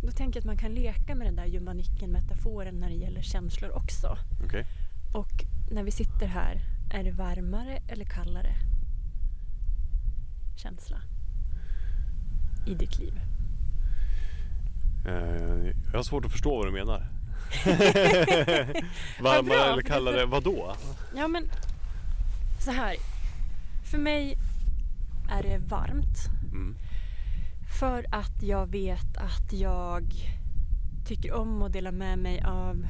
Och 0.02 0.08
då 0.08 0.12
tänker 0.12 0.38
jag 0.38 0.42
att 0.42 0.46
man 0.46 0.58
kan 0.58 0.74
leka 0.74 1.16
med 1.16 1.28
den 1.28 1.36
där 1.36 1.46
gömma 1.46 1.74
nyckeln 1.74 2.12
metaforen 2.12 2.80
när 2.80 2.90
det 2.90 2.96
gäller 2.96 3.22
känslor 3.22 3.72
också. 3.72 4.18
Okej. 4.44 4.66
Och 5.14 5.46
när 5.72 5.84
vi 5.84 5.92
sitter 5.92 6.28
här, 6.28 6.62
är 6.92 7.04
det 7.04 7.12
varmare 7.12 7.78
eller 7.88 8.06
kallare 8.06 8.56
känsla 10.56 10.98
i 12.68 12.74
ditt 12.74 13.00
liv? 13.00 13.20
Eh, 15.08 15.74
jag 15.92 16.00
har 16.00 16.04
svårt 16.04 16.26
att 16.26 16.32
förstå 16.32 16.58
vad 16.58 16.68
du 16.68 16.72
menar. 16.72 17.17
Varmare 19.22 19.72
eller 19.72 19.82
kallare, 19.82 20.26
vadå? 20.26 20.76
Ja 21.16 21.28
men 21.28 21.50
så 22.60 22.72
här. 22.72 22.96
För 23.84 23.98
mig 23.98 24.38
är 25.30 25.44
det 25.44 25.58
varmt. 25.58 26.18
Mm. 26.52 26.76
För 27.80 28.06
att 28.12 28.44
jag 28.44 28.68
vet 28.68 29.18
att 29.18 29.54
jag 29.54 30.04
tycker 31.06 31.34
om 31.34 31.62
att 31.62 31.74
dela 31.74 31.92
med 31.92 32.20
mig 32.20 32.42
av 32.42 32.88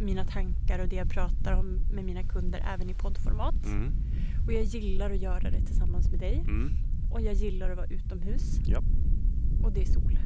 mina 0.00 0.24
tankar 0.24 0.78
och 0.78 0.88
det 0.88 0.96
jag 0.96 1.10
pratar 1.10 1.52
om 1.52 1.80
med 1.92 2.04
mina 2.04 2.22
kunder 2.22 2.64
även 2.74 2.90
i 2.90 2.94
poddformat. 2.94 3.66
Mm. 3.66 3.92
Och 4.46 4.52
jag 4.52 4.64
gillar 4.64 5.10
att 5.10 5.20
göra 5.20 5.50
det 5.50 5.60
tillsammans 5.66 6.10
med 6.10 6.20
dig. 6.20 6.34
Mm. 6.34 6.72
Och 7.10 7.20
jag 7.20 7.34
gillar 7.34 7.70
att 7.70 7.76
vara 7.76 7.86
utomhus. 7.86 8.58
Ja. 8.66 8.82
Och 9.62 9.72
det 9.72 9.82
är 9.82 9.86
sol. 9.86 10.18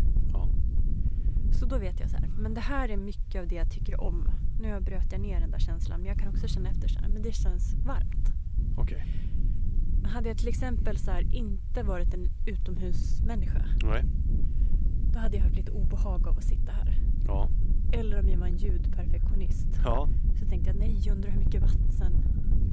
Så 1.52 1.66
då 1.66 1.78
vet 1.78 2.00
jag 2.00 2.11
så 2.11 2.16
här, 2.16 2.26
men 2.38 2.54
det 2.54 2.61
här 2.61 2.88
är 2.88 2.97
mycket 2.97 3.40
av 3.40 3.49
det 3.49 3.54
jag 3.54 3.71
tycker 3.71 4.00
om. 4.00 4.28
Nu 4.61 4.80
bröt 4.80 5.12
jag 5.12 5.21
ner 5.21 5.40
den 5.40 5.50
där 5.50 5.59
känslan, 5.59 6.00
men 6.00 6.09
jag 6.09 6.18
kan 6.18 6.28
också 6.28 6.49
känna 6.49 6.71
efter 6.71 6.88
så 6.88 7.00
här, 7.00 7.09
men 7.09 7.23
det 7.23 7.32
känns 7.32 7.75
varmt. 7.75 8.28
Okej. 8.76 9.04
Hade 10.04 10.28
jag 10.28 10.38
till 10.38 10.49
exempel 10.49 10.99
så 10.99 11.11
här, 11.11 11.35
inte 11.35 11.82
varit 11.82 12.14
en 12.14 12.28
utomhusmänniska, 12.47 13.64
Nej. 13.85 14.04
då 15.12 15.18
hade 15.18 15.37
jag 15.37 15.44
haft 15.44 15.56
lite 15.56 15.71
obehag 15.73 16.28
av 16.28 16.38
att 16.38 16.44
sitta 16.44 16.73
här. 16.73 16.99
Ja. 17.26 17.49
Eller 17.92 18.18
om 18.21 18.28
jag 18.28 18.38
var 18.38 18.47
en 18.47 18.56
ljudperfektionist. 18.56 19.68
Ja. 19.85 20.09
Så 20.40 20.47
tänkte 20.47 20.71
jag, 20.71 20.78
nej, 20.78 21.11
undrar 21.11 21.30
hur 21.30 21.38
mycket 21.38 21.62
vatten 21.62 22.12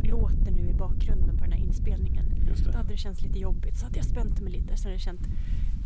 låter 0.04 0.52
nu 0.52 0.70
i 0.70 0.74
bakgrunden 0.74 1.38
på 1.38 1.44
den 1.44 1.52
här 1.52 1.60
inspelningen. 1.60 2.26
Just 2.48 2.66
Då 2.66 2.72
det. 2.72 2.78
hade 2.78 2.90
det 2.90 2.98
känts 2.98 3.22
lite 3.22 3.40
jobbigt. 3.40 3.78
Så 3.78 3.86
hade 3.86 3.98
jag 3.98 4.06
spänt 4.06 4.42
mig 4.42 4.52
lite, 4.52 4.78
så 4.78 4.84
hade 4.84 4.96
det 4.96 5.00
känt, 5.00 5.28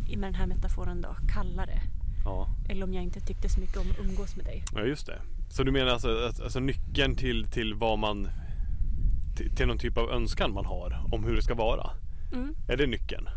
i 0.07 0.17
med 0.17 0.27
den 0.27 0.35
här 0.35 0.47
metaforen 0.47 1.01
då, 1.01 1.15
kallare. 1.27 1.81
Ja. 2.25 2.48
Eller 2.70 2.84
om 2.84 2.94
jag 2.94 3.03
inte 3.03 3.20
tyckte 3.20 3.50
så 3.50 3.60
mycket 3.60 3.77
om 3.77 3.92
att 3.92 4.00
umgås 4.00 4.36
med 4.36 4.46
dig. 4.46 4.63
ja, 4.75 4.82
just 4.82 5.06
det. 5.08 5.22
Så 5.50 5.63
du 5.63 5.72
menar 5.72 5.92
alltså, 5.92 6.32
alltså 6.44 6.60
nyckeln 6.60 7.15
till, 7.15 7.46
till 7.51 7.74
vad 7.74 8.00
man 8.00 8.27
till, 9.38 9.56
till 9.56 9.68
någon 9.68 9.77
typ 9.77 9.98
av 9.98 10.10
önskan 10.12 10.53
man 10.53 10.65
har 10.65 11.06
om 11.12 11.24
hur 11.24 11.36
det 11.36 11.42
ska 11.42 11.53
vara? 11.56 11.89
Mm. 12.34 12.56
Är 12.68 12.77
det 12.77 12.88
nyckeln? 12.88 13.27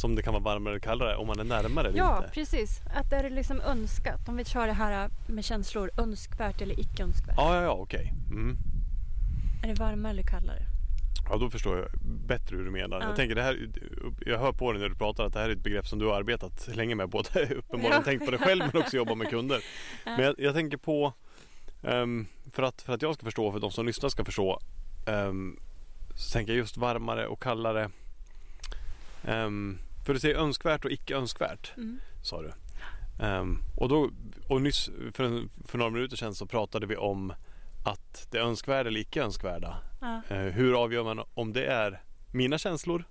Som 0.00 0.14
det 0.14 0.22
kan 0.22 0.32
vara 0.32 0.42
varmare 0.42 0.72
eller 0.74 0.80
kallare 0.80 1.16
om 1.16 1.26
man 1.26 1.40
är 1.40 1.44
närmare 1.44 1.88
eller 1.88 1.98
Ja, 1.98 2.16
inte? 2.16 2.28
precis. 2.34 2.80
Att 2.94 3.10
det 3.10 3.16
är 3.16 3.30
liksom 3.30 3.60
önskat. 3.60 4.28
Om 4.28 4.36
vi 4.36 4.44
kör 4.44 4.66
det 4.66 4.72
här 4.72 5.10
med 5.26 5.44
känslor, 5.44 5.90
önskvärt 5.96 6.60
eller 6.60 6.80
icke 6.80 7.02
önskvärt. 7.02 7.34
Ja, 7.36 7.54
ja, 7.56 7.62
ja, 7.62 7.70
okej. 7.72 8.12
Mm. 8.30 8.56
Är 9.62 9.68
det 9.68 9.74
varmare 9.74 10.12
eller 10.12 10.22
kallare? 10.22 10.62
Ja, 11.30 11.36
då 11.36 11.50
förstår 11.50 11.78
jag 11.78 11.88
bättre 12.26 12.56
hur 12.56 12.64
du 12.64 12.70
menar. 12.70 13.00
Ja. 13.00 13.06
Jag 13.06 13.16
tänker 13.16 13.34
det 13.34 13.42
här, 13.42 13.68
jag 14.26 14.38
hör 14.38 14.52
på 14.52 14.72
dig 14.72 14.80
när 14.82 14.88
du 14.88 14.94
pratar 14.94 15.24
att 15.24 15.32
det 15.32 15.38
här 15.38 15.48
är 15.48 15.52
ett 15.52 15.62
begrepp 15.62 15.86
som 15.88 15.98
du 15.98 16.06
har 16.06 16.14
arbetat 16.14 16.68
länge 16.74 16.94
med. 16.94 17.08
Både 17.08 17.28
uppenbarligen 17.56 17.92
Ja. 17.98 18.02
tänkt 18.04 18.24
på 18.24 18.30
dig 18.30 18.40
själv 18.40 18.64
men 18.72 18.82
också 18.82 18.96
jobbat 18.96 19.18
med 19.18 19.30
kunder. 19.30 19.60
Ja. 20.04 20.10
Men 20.16 20.24
jag, 20.26 20.34
jag 20.38 20.54
tänker 20.54 20.76
på, 20.76 21.12
ehm, 21.82 22.26
för, 22.52 22.62
att, 22.62 22.82
för 22.82 22.92
att 22.92 23.02
jag 23.02 23.14
ska 23.14 23.24
förstå, 23.24 23.50
för 23.50 23.56
att 23.58 23.62
de 23.62 23.70
som 23.70 23.86
lyssnar 23.86 24.08
ska 24.08 24.24
förstå, 24.24 24.60
ehm, 25.06 25.56
så 26.16 26.30
tänker 26.32 26.52
jag 26.52 26.58
just 26.58 26.76
varmare 26.76 27.26
och 27.26 27.42
kallare. 27.42 27.90
Um, 29.28 29.78
för 30.06 30.14
du 30.14 30.20
säger 30.20 30.36
önskvärt 30.36 30.84
och 30.84 30.90
icke 30.90 31.14
önskvärt, 31.16 31.72
Mm. 31.76 31.98
sa 32.22 32.42
du. 32.42 32.52
Och, 33.76 33.88
då, 33.88 34.10
och 34.48 34.62
nyss, 34.62 34.90
för, 35.14 35.42
för 35.68 35.78
några 35.78 35.90
minuter 35.90 36.16
sedan 36.16 36.34
så 36.34 36.46
pratade 36.46 36.86
vi 36.86 36.96
om 36.96 37.32
att 37.84 38.26
det 38.30 38.38
önskvärda 38.38 38.88
eller 38.88 39.00
icke 39.00 39.22
önskvärda 39.22 39.76
Ja. 40.00 40.22
Eh, 40.28 40.36
hur 40.38 40.82
avgör 40.82 41.04
man 41.04 41.24
om 41.34 41.52
det 41.52 41.66
är 41.66 42.02
mina 42.32 42.58
känslor 42.58 43.04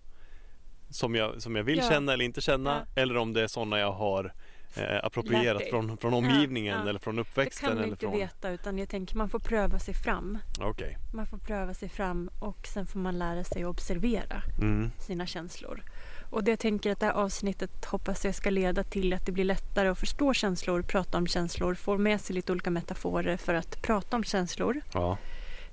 som 0.89 1.15
jag, 1.15 1.41
som 1.41 1.55
jag 1.55 1.63
vill 1.63 1.77
Ja. 1.77 1.89
känna 1.89 2.13
eller 2.13 2.25
inte 2.25 2.41
känna 2.41 2.85
eller 2.95 3.17
om 3.17 3.33
det 3.33 3.41
är 3.43 3.47
sådana 3.47 3.79
jag 3.79 3.91
har 3.91 4.33
eh, 4.75 5.03
approprierat 5.05 5.63
från, 5.69 5.97
från 5.97 6.13
omgivningen 6.13 6.75
Ja, 6.75 6.83
ja. 6.83 6.89
eller 6.89 6.99
från 6.99 7.15
Det 7.15 7.21
uppväxten. 7.21 7.69
kan 7.69 7.77
man 7.79 7.89
inte 7.89 7.99
från... 8.05 8.17
veta 8.17 8.49
utan 8.49 8.77
jag 8.77 8.89
tänker 8.89 9.15
man 9.17 9.29
får 9.29 9.39
pröva 9.39 9.79
sig 9.79 9.93
fram. 9.93 10.37
Okej. 10.61 10.97
Man 11.13 11.25
får 11.25 11.37
pröva 11.37 11.73
sig 11.73 11.89
fram 11.89 12.29
och 12.39 12.67
sen 12.67 12.87
får 12.87 12.99
man 12.99 13.19
lära 13.19 13.43
sig 13.43 13.63
att 13.63 13.69
observera 13.69 14.43
Mm. 14.61 14.91
sina 14.99 15.25
känslor. 15.25 15.83
Och 16.31 16.43
det 16.43 16.51
jag 16.51 16.59
tänker 16.59 16.91
att 16.91 16.99
det 16.99 17.05
här 17.05 17.13
avsnittet 17.13 17.85
hoppas 17.85 18.25
jag 18.25 18.35
ska 18.35 18.49
leda 18.49 18.83
till 18.83 19.13
att 19.13 19.25
det 19.25 19.31
blir 19.31 19.43
lättare 19.45 19.87
att 19.87 19.99
förstå 19.99 20.33
känslor, 20.33 20.81
prata 20.81 21.17
om 21.17 21.27
känslor, 21.27 21.75
få 21.75 21.97
med 21.97 22.21
sig 22.21 22.35
lite 22.35 22.51
olika 22.51 22.69
metaforer 22.69 23.37
för 23.37 23.53
att 23.53 23.81
prata 23.81 24.15
om 24.15 24.23
känslor, 24.23 24.81
Ja. 24.93 25.17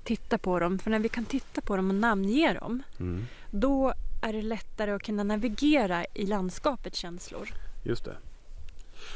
titta 0.04 0.38
på 0.38 0.58
dem. 0.58 0.78
För 0.78 0.90
när 0.90 0.98
vi 0.98 1.08
kan 1.08 1.24
titta 1.24 1.60
på 1.60 1.76
dem 1.76 1.88
och 1.88 1.94
namnge 1.94 2.52
dem, 2.54 2.82
Mm. 3.00 3.26
då 3.50 3.92
är 4.22 4.32
det 4.32 4.42
lättare 4.42 4.90
att 4.90 5.02
kunna 5.02 5.22
navigera 5.22 6.04
i 6.14 6.26
landskapet 6.26 6.94
känslor. 6.94 7.48
Just 7.84 8.04
det. 8.04 8.16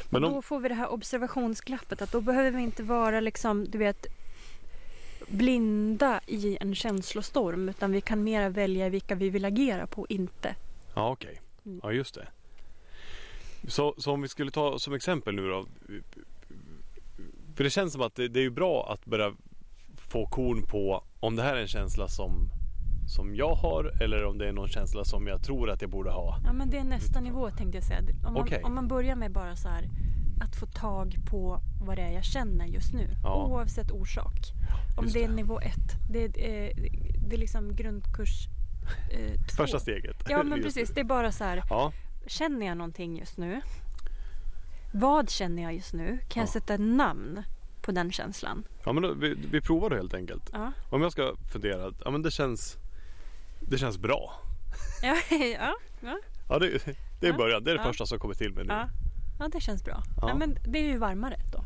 Men 0.09 0.21
då 0.21 0.27
om, 0.27 0.43
får 0.43 0.59
vi 0.59 0.69
det 0.69 0.75
här 0.75 0.91
observationsglappet 0.93 2.01
att 2.01 2.11
då 2.11 2.21
behöver 2.21 2.51
vi 2.51 2.61
inte 2.63 2.83
vara 2.83 3.19
liksom, 3.19 3.65
du 3.69 3.77
vet 3.77 4.05
blinda 5.27 6.21
i 6.27 6.57
en 6.61 6.75
känslostorm 6.75 7.69
utan 7.69 7.91
vi 7.91 8.01
kan 8.01 8.23
mera 8.23 8.49
välja 8.49 8.89
vilka 8.89 9.15
vi 9.15 9.29
vill 9.29 9.45
agera 9.45 9.87
på 9.87 10.01
och 10.01 10.11
inte. 10.11 10.55
Ja 10.95 11.09
okej. 11.11 11.41
Mm. 11.65 11.79
Ja 11.83 11.91
just 11.91 12.15
det. 12.15 12.27
Så, 13.67 13.95
så 13.97 14.11
om 14.11 14.21
vi 14.21 14.27
skulle 14.27 14.51
ta 14.51 14.79
som 14.79 14.93
exempel 14.93 15.35
nu 15.35 15.47
då. 15.49 15.65
För 17.55 17.63
det 17.63 17.69
känns 17.69 17.93
som 17.93 18.01
att 18.01 18.15
det, 18.15 18.27
det 18.27 18.39
är 18.39 18.43
ju 18.43 18.49
bra 18.51 18.93
att 18.93 19.05
börja 19.05 19.33
få 19.95 20.27
korn 20.27 20.63
på 20.63 21.03
om 21.19 21.35
det 21.35 21.43
här 21.43 21.55
är 21.55 21.61
en 21.61 21.67
känsla 21.67 22.07
som, 22.07 22.31
som 23.07 23.35
jag 23.35 23.55
har 23.55 24.03
eller 24.03 24.25
om 24.25 24.37
det 24.37 24.47
är 24.47 24.51
någon 24.51 24.67
känsla 24.67 25.05
som 25.05 25.27
jag 25.27 25.43
tror 25.43 25.69
att 25.69 25.81
jag 25.81 25.89
borde 25.91 26.11
ha. 26.11 26.37
Ja 26.45 26.53
men 26.53 26.69
det 26.69 26.77
är 26.77 26.83
nästa 26.83 27.19
nivå 27.19 27.49
tänkte 27.51 27.77
jag 27.77 27.83
säga. 27.83 27.99
Om 28.27 28.33
man, 28.33 28.43
Okej. 28.43 28.63
om 28.63 28.75
man 28.75 28.87
börjar 28.87 29.15
med 29.15 29.31
bara 29.31 29.55
så 29.55 29.67
här 29.67 29.89
att 30.41 30.55
få 30.55 30.65
tag 30.65 31.15
på 31.25 31.61
vad 31.85 31.97
det 31.97 32.01
är 32.01 32.11
jag 32.11 32.23
känner 32.23 32.65
just 32.65 32.93
nu. 32.93 33.09
Ja. 33.23 33.45
Oavsett 33.45 33.91
orsak. 33.91 34.39
Om 34.97 35.03
Just 35.03 35.13
det 35.13 35.23
är 35.23 35.27
det. 35.27 35.35
nivå 35.35 35.59
ett. 35.59 36.09
Det 36.09 36.23
är, 36.23 36.27
eh, 36.27 36.91
det 37.27 37.35
är 37.35 37.39
liksom 37.39 37.75
grundkurs 37.75 38.47
eh. 39.11 39.31
Första 39.57 39.79
steget. 39.79 40.15
Ja 40.29 40.43
men 40.49 40.61
precis. 40.63 40.89
Det 40.89 40.99
är 40.99 41.05
bara 41.05 41.31
så 41.31 41.43
här. 41.43 41.63
Ja, 41.69 41.91
Känner 42.27 42.65
jag 42.65 42.77
någonting 42.77 43.17
just 43.19 43.37
nu? 43.37 43.61
Vad 44.93 45.29
känner 45.29 45.63
jag 45.63 45.73
just 45.73 45.93
nu? 45.93 46.17
Kan 46.29 46.41
jag 46.41 46.47
Ja. 46.47 46.51
sätta 46.51 46.73
ett 46.73 46.79
på 47.81 47.91
den 47.91 48.11
känslan? 48.11 48.63
ja 48.85 48.93
men 48.93 49.03
då, 49.03 49.13
vi, 49.13 49.35
vi 49.51 49.61
provar 49.61 49.89
då 49.89 49.95
helt 49.95 50.13
enkelt. 50.13 50.49
Ja. 50.53 50.71
Om 50.89 51.01
jag 51.01 51.11
ska 51.11 51.35
fundera, 51.53 51.91
ja 52.05 52.11
men 52.11 52.21
det 52.21 52.31
känns 52.31 52.77
Det 53.59 53.77
känns 53.77 53.97
bra. 53.97 54.33
Ja, 55.03 55.15
ja, 55.29 55.75
ja, 56.01 56.17
Ja 56.49 56.59
det, 56.59 56.69
det 57.19 57.27
är 57.27 57.31
Ja, 57.31 57.37
början, 57.37 57.63
det 57.63 57.71
är 57.71 57.77
det 57.77 57.83
första 57.83 58.05
som 58.05 58.19
kommer 58.19 58.33
till 58.33 58.53
mig 58.53 58.65
nu. 58.65 58.73
ja. 59.39 59.47
det 59.47 59.61
känns 59.61 59.83
bra. 59.83 60.03
Ja. 60.21 60.29
Ja. 60.29 60.35
men 60.35 60.57
det 60.67 60.79
är 60.79 60.83
ju 60.83 60.97
varmare 60.97 61.39
då. 61.51 61.63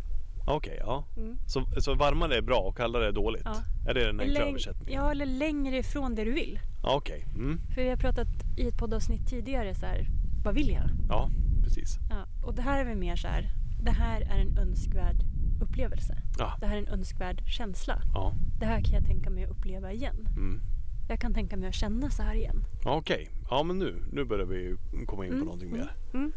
Okej, 0.47 0.77
ja. 0.79 1.05
Mm. 1.17 1.37
Så, 1.45 1.65
så 1.77 1.93
varmare 1.95 2.37
är 2.37 2.41
bra 2.41 2.59
och 2.59 2.77
kallare 2.77 3.07
är 3.07 3.11
dåligt? 3.11 3.41
Ja. 3.45 3.55
Är 3.89 3.93
det 3.93 4.05
den 4.05 4.19
enkla 4.19 4.39
Läng- 4.39 4.49
översättningen? 4.49 4.93
ja, 4.93 5.11
eller 5.11 5.25
längre 5.25 5.77
ifrån 5.77 6.15
det 6.15 6.23
du 6.23 6.31
vill. 6.31 6.59
Okej, 6.83 7.25
mm. 7.35 7.59
För 7.75 7.81
vi 7.83 7.89
har 7.89 7.97
pratat 7.97 8.27
i 8.57 8.67
ett 8.67 8.77
poddavsnitt 8.77 9.27
tidigare 9.27 9.75
så 9.75 9.85
här, 9.85 10.07
vad 10.43 10.55
vill 10.55 10.69
jag? 10.69 10.89
ja 11.09 11.29
precis. 11.63 11.97
Ja, 12.09 12.25
och 12.47 12.55
det 12.55 12.61
här 12.61 12.81
är 12.81 12.85
väl 12.85 12.97
mer 12.97 13.15
så 13.15 13.27
här, 13.27 13.49
det 13.83 13.91
här 13.91 14.21
är 14.21 14.39
en 14.39 14.57
önskvärd 14.57 15.15
upplevelse. 15.61 16.17
Ja, 16.37 16.57
Det 16.59 16.65
här 16.65 16.75
är 16.77 16.81
en 16.81 16.87
önskvärd 16.87 17.43
känsla. 17.49 18.01
ja. 18.13 18.33
Det 18.59 18.65
här 18.65 18.81
kan 18.81 18.93
jag 18.93 19.05
tänka 19.05 19.29
mig 19.29 19.43
att 19.43 19.49
uppleva 19.49 19.91
igen. 19.91 20.27
Mm. 20.37 20.61
Jag 21.09 21.19
kan 21.19 21.33
tänka 21.33 21.57
mig 21.57 21.69
att 21.69 21.75
känna 21.75 22.09
så 22.09 22.23
här 22.23 22.35
igen. 22.35 22.63
Okej, 22.85 23.29
ja 23.49 23.63
men 23.63 23.77
nu, 23.79 24.03
nu 24.11 24.25
börjar 24.25 24.45
vi 24.45 24.75
komma 25.05 25.25
in 25.25 25.29
på 25.31 25.35
Mm, 25.35 25.45
någonting 25.45 25.69
mm. 25.69 25.79
mer. 26.13 26.31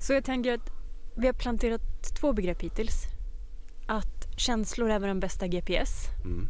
Så 0.00 0.12
jag 0.12 0.24
tänker 0.24 0.54
att 0.54 0.70
vi 1.16 1.26
har 1.26 1.34
planterat 1.34 1.82
två 2.20 2.32
begrepp 2.32 2.62
hittills. 2.62 3.02
Att 3.86 4.26
känslor 4.36 4.90
är 4.90 4.98
vår 4.98 5.14
bästa 5.14 5.46
GPS. 5.46 6.06
Mm. 6.24 6.48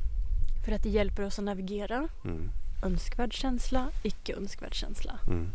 För 0.64 0.73
att 0.73 0.82
det 0.82 0.88
hjälper 0.88 1.23
oss 1.23 1.38
att 1.38 1.44
navigera. 1.44 2.08
Mm. 2.25 2.50
Önskvärd 2.85 3.32
känsla, 3.32 3.90
icke 4.02 4.35
önskvärd 4.37 4.75
känsla. 4.75 5.18
Mm. 5.26 5.49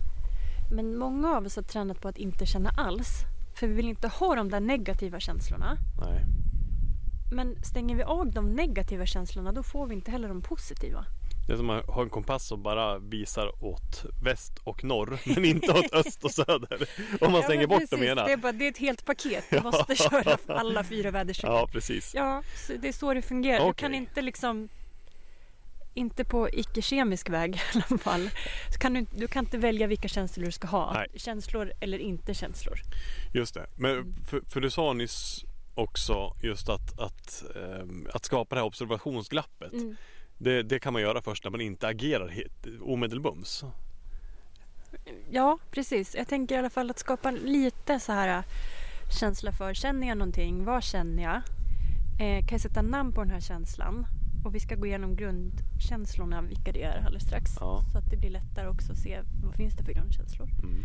Men 0.71 0.97
många 0.97 1.37
av 1.37 1.45
oss 1.45 1.55
har 1.55 1.63
tränat 1.63 2.01
på 2.01 2.07
att 2.07 2.17
inte 2.17 2.45
känna 2.45 2.69
alls. 2.69 3.07
För 3.55 3.67
vi 3.67 3.73
vill 3.73 3.87
inte 3.89 4.07
ha 4.07 4.35
de 4.35 4.49
där 4.49 4.59
negativa 4.59 5.19
känslorna. 5.19 5.77
Nej. 5.99 6.25
Men 7.31 7.63
stänger 7.63 7.95
vi 7.95 8.03
av 8.03 8.31
de 8.31 8.49
negativa 8.49 9.05
känslorna 9.05 9.51
då 9.51 9.63
får 9.63 9.87
vi 9.87 9.95
inte 9.95 10.11
heller 10.11 10.27
de 10.27 10.41
positiva. 10.41 11.05
Det 11.47 11.53
är 11.53 11.57
som 11.57 11.69
att 11.69 11.85
ha 11.85 12.01
en 12.01 12.09
kompass 12.09 12.47
som 12.47 12.63
bara 12.63 12.97
visar 12.99 13.63
åt 13.63 14.05
väst 14.23 14.59
och 14.63 14.83
norr 14.83 15.19
men 15.35 15.45
inte 15.45 15.71
åt 15.71 15.93
öst 15.93 16.23
och 16.23 16.31
söder. 16.31 16.89
Om 17.21 17.31
man 17.31 17.41
Ja, 17.41 17.43
stänger 17.47 17.67
bort 17.67 17.79
precis. 17.79 17.99
de 17.99 18.07
ena. 18.07 18.25
Det 18.25 18.33
är, 18.33 18.37
bara, 18.37 18.51
det 18.51 18.65
är 18.65 18.71
ett 18.71 18.77
helt 18.77 19.05
paket. 19.05 19.43
Du 19.49 19.61
måste 19.61 19.95
köra 20.09 20.37
alla 20.47 20.83
fyra 20.83 21.11
väderstreck. 21.11 21.51
Ja, 21.51 21.67
precis. 21.71 22.13
Ja, 22.15 22.43
det 22.81 22.87
är 22.87 22.91
så 22.93 23.13
det 23.13 23.21
fungerar. 23.21 23.59
Du 23.59 23.63
Okej. 23.69 23.73
kan 23.81 23.95
inte 23.95 24.21
liksom 24.21 24.69
inte 25.93 26.25
på 26.25 26.49
icke-kemisk 26.49 27.29
väg 27.29 27.55
i 27.75 27.81
alla 27.89 27.97
fall. 27.97 28.29
Så 28.73 28.79
kan 28.79 28.93
du, 28.93 29.05
du 29.15 29.27
kan 29.27 29.45
inte 29.45 29.57
välja 29.57 29.87
vilka 29.87 30.07
känslor 30.07 30.45
du 30.45 30.51
ska 30.51 30.67
ha. 30.67 30.93
Nej. 30.93 31.07
Känslor 31.15 31.71
eller 31.79 31.97
inte 31.97 32.33
känslor. 32.33 32.79
Just 33.33 33.53
det. 33.53 33.65
Men 33.75 34.15
för, 34.29 34.41
för 34.47 34.59
du 34.61 34.69
sa 34.69 34.93
nyss 34.93 35.45
också 35.75 36.35
just 36.43 36.69
att, 36.69 36.99
att, 36.99 37.43
ehm, 37.55 38.07
att 38.13 38.25
skapa 38.25 38.55
det 38.55 38.61
här 38.61 38.65
observationsglappet. 38.67 39.73
Mm. 39.73 39.95
Det, 40.43 40.63
det 40.63 40.79
kan 40.79 40.93
man 40.93 41.01
göra 41.01 41.21
först 41.21 41.43
när 41.43 41.51
man 41.51 41.61
inte 41.61 41.87
agerar 41.87 42.33
omedelbums. 42.81 43.63
Ja, 45.29 45.57
precis. 45.71 46.15
Jag 46.15 46.27
tänker 46.27 46.55
i 46.55 46.57
alla 46.57 46.69
fall 46.69 46.89
att 46.89 46.99
skapa 46.99 47.31
lite 47.31 47.99
så 47.99 48.11
här 48.11 48.43
känsla 49.19 49.51
för, 49.51 49.73
känner 49.73 50.07
jag 50.07 50.17
någonting? 50.17 50.65
Vad 50.65 50.83
känner 50.83 51.23
jag? 51.23 51.35
Eh, 52.19 52.39
kan 52.39 52.51
jag 52.51 52.61
sätta 52.61 52.81
namn 52.81 53.13
på 53.13 53.21
den 53.21 53.31
här 53.31 53.39
känslan? 53.39 54.05
Och 54.45 54.55
vi 54.55 54.59
ska 54.59 54.75
gå 54.75 54.85
igenom 54.85 55.15
grundkänslorna, 55.15 56.41
vilka 56.41 56.71
det 56.71 56.83
är 56.83 56.97
alldeles 57.05 57.23
strax. 57.23 57.57
Ja. 57.59 57.81
Så 57.91 57.97
att 57.97 58.11
det 58.11 58.17
blir 58.17 58.29
lättare 58.29 58.67
också 58.67 58.91
att 58.91 58.97
se 58.97 59.19
vad 59.43 59.55
finns 59.55 59.73
det 59.73 59.83
för 59.83 59.93
grundkänslor. 59.93 60.49
Mm. 60.63 60.83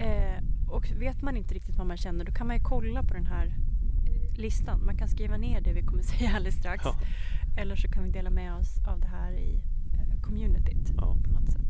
Eh, 0.00 0.42
och 0.70 0.90
vet 1.00 1.22
man 1.22 1.36
inte 1.36 1.54
riktigt 1.54 1.76
vad 1.76 1.86
man 1.86 1.96
känner 1.96 2.24
då 2.24 2.32
kan 2.32 2.46
man 2.46 2.56
ju 2.56 2.62
kolla 2.62 3.02
på 3.02 3.14
den 3.14 3.26
här 3.26 3.46
eh, 3.46 4.38
listan. 4.38 4.84
Man 4.84 4.96
kan 4.96 5.08
skriva 5.08 5.36
ner 5.36 5.60
det 5.60 5.72
vi 5.72 5.82
kommer 5.82 6.02
säga 6.12 6.32
alldeles 6.36 6.54
strax. 6.54 6.84
Ja. 6.84 6.94
Eller 7.56 7.76
så 7.76 7.88
kan 7.88 8.04
vi 8.04 8.10
dela 8.10 8.30
med 8.30 8.54
oss 8.54 8.78
av 8.88 9.00
det 9.00 9.06
här 9.06 9.32
i 9.32 9.62
eh, 9.94 10.22
communityt 10.22 10.92
Ja. 10.96 11.16
på 11.24 11.30
något 11.30 11.50
sätt. 11.52 11.62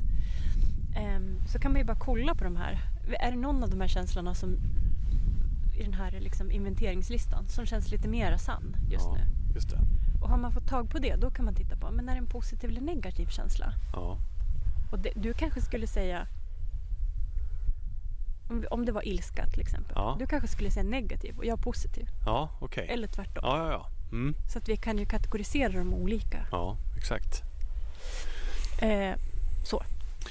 Ehm, 0.96 1.46
så 1.46 1.58
kan 1.58 1.72
man 1.72 1.80
ju 1.80 1.84
bara 1.84 1.98
kolla 1.98 2.34
på 2.34 2.44
de 2.44 2.56
här. 2.56 2.80
Är 3.20 3.30
det 3.30 3.36
någon 3.38 3.62
av 3.62 3.70
de 3.70 3.80
här 3.80 3.88
känslorna 3.88 4.34
som 4.34 4.56
i 5.78 5.82
den 5.82 5.94
här 5.94 6.10
liksom 6.10 6.50
inventeringslistan 6.50 7.48
som 7.48 7.66
känns 7.66 7.90
lite 7.90 8.08
mera 8.08 8.38
sann 8.38 8.76
just 8.90 9.04
ja, 9.06 9.14
nu? 9.14 9.54
Just 9.54 9.70
det. 9.70 9.78
Och 10.22 10.28
har 10.30 10.38
man 10.38 10.52
fått 10.52 10.68
tag 10.68 10.90
på 10.90 10.98
det 10.98 11.16
då 11.16 11.30
kan 11.30 11.44
man 11.44 11.54
titta 11.54 11.76
på, 11.76 11.90
men 11.90 12.08
är 12.08 12.12
det 12.12 12.18
en 12.18 12.26
positiv 12.26 12.70
eller 12.70 12.80
negativ 12.80 13.26
känsla? 13.26 13.72
Ja. 13.92 14.18
Och 14.90 14.98
det, 14.98 15.12
du 15.16 15.32
kanske 15.32 15.60
skulle 15.60 15.86
säga 15.86 16.26
om, 18.50 18.64
om 18.70 18.84
det 18.84 18.92
var 18.92 19.08
ilska 19.08 19.46
till 19.46 19.60
exempel. 19.60 19.92
Ja. 19.94 20.16
Du 20.18 20.26
kanske 20.26 20.48
skulle 20.48 20.70
säga 20.70 20.84
negativ 20.84 21.38
och 21.38 21.44
jag 21.44 21.60
positiv. 21.62 22.08
Ja, 22.26 22.50
okej. 22.60 22.86
Eller 22.88 23.08
tvärtom. 23.08 23.42
Ja, 23.42 23.58
ja, 23.58 23.70
ja. 23.70 23.86
Mm. 24.12 24.34
Så 24.52 24.58
att 24.58 24.68
vi 24.68 24.76
kan 24.76 24.98
ju 24.98 25.06
kategorisera 25.06 25.72
dem 25.72 25.94
olika. 25.94 26.46
Ja, 26.50 26.76
exakt. 26.98 27.42
Eh, 28.82 29.14
så. 29.64 29.82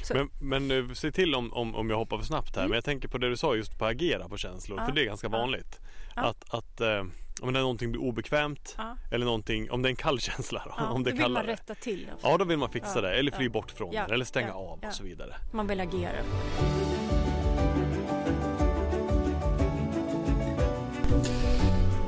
Så- 0.03 0.13
Men, 0.13 0.29
men 0.67 0.71
eh, 0.89 0.93
se 0.93 1.11
till 1.11 1.35
om, 1.35 1.53
om, 1.53 1.75
om 1.75 1.89
jag 1.89 1.97
hoppar 1.97 2.17
för 2.17 2.25
snabbt 2.25 2.55
här. 2.55 2.61
Mm. 2.61 2.69
Men 2.69 2.75
jag 2.77 2.83
tänker 2.85 3.07
på 3.07 3.17
det 3.17 3.29
du 3.29 3.37
sa 3.37 3.55
just 3.55 3.77
på 3.79 3.85
agera 3.85 4.29
på 4.29 4.37
känslor. 4.37 4.79
Ja, 4.79 4.85
För 4.85 4.91
det 4.93 5.01
är 5.01 5.05
ganska 5.05 5.29
vanligt. 5.29 5.79
ja. 6.15 6.21
Att, 6.21 6.53
att 6.53 6.81
eh, 6.81 7.03
om 7.41 7.53
det 7.53 7.59
är 7.59 7.61
någonting 7.61 7.91
blir 7.91 8.01
obekvämt 8.01 8.75
Ja. 8.77 8.97
eller 9.11 9.25
någonting, 9.25 9.71
om 9.71 9.81
det 9.81 9.87
är 9.87 9.89
en 9.89 9.95
kall 9.95 10.19
känsla 10.29 10.61
då. 10.77 10.85
Om 10.85 11.03
det 11.03 11.11
då 11.11 11.17
vill 11.17 11.31
man 11.31 11.43
rätta 11.45 11.75
till. 11.75 12.05
det. 12.05 12.11
Ja, 12.23 12.37
då 12.37 12.45
vill 12.45 12.57
man 12.57 12.69
fixa 12.69 13.01
det 13.01 13.13
eller 13.15 13.31
fly 13.31 13.49
bort 13.49 13.71
från 13.71 13.91
det 13.91 13.97
eller 14.13 14.25
stänga 14.25 14.53
av 14.53 14.79
och 14.87 14.93
så 14.93 15.03
vidare. 15.03 15.35
Man 15.51 15.67
vill 15.67 15.79
agera. 15.79 16.11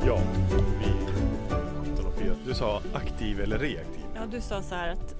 Ja, 0.07 0.19
sa 2.55 2.81
aktiv 2.93 3.41
eller 3.41 3.59
reaktiv. 3.59 4.03
Ja, 4.15 4.25
du 4.31 4.41
sa 4.41 4.61
så 4.61 4.75
här 4.75 4.89
att 4.89 5.15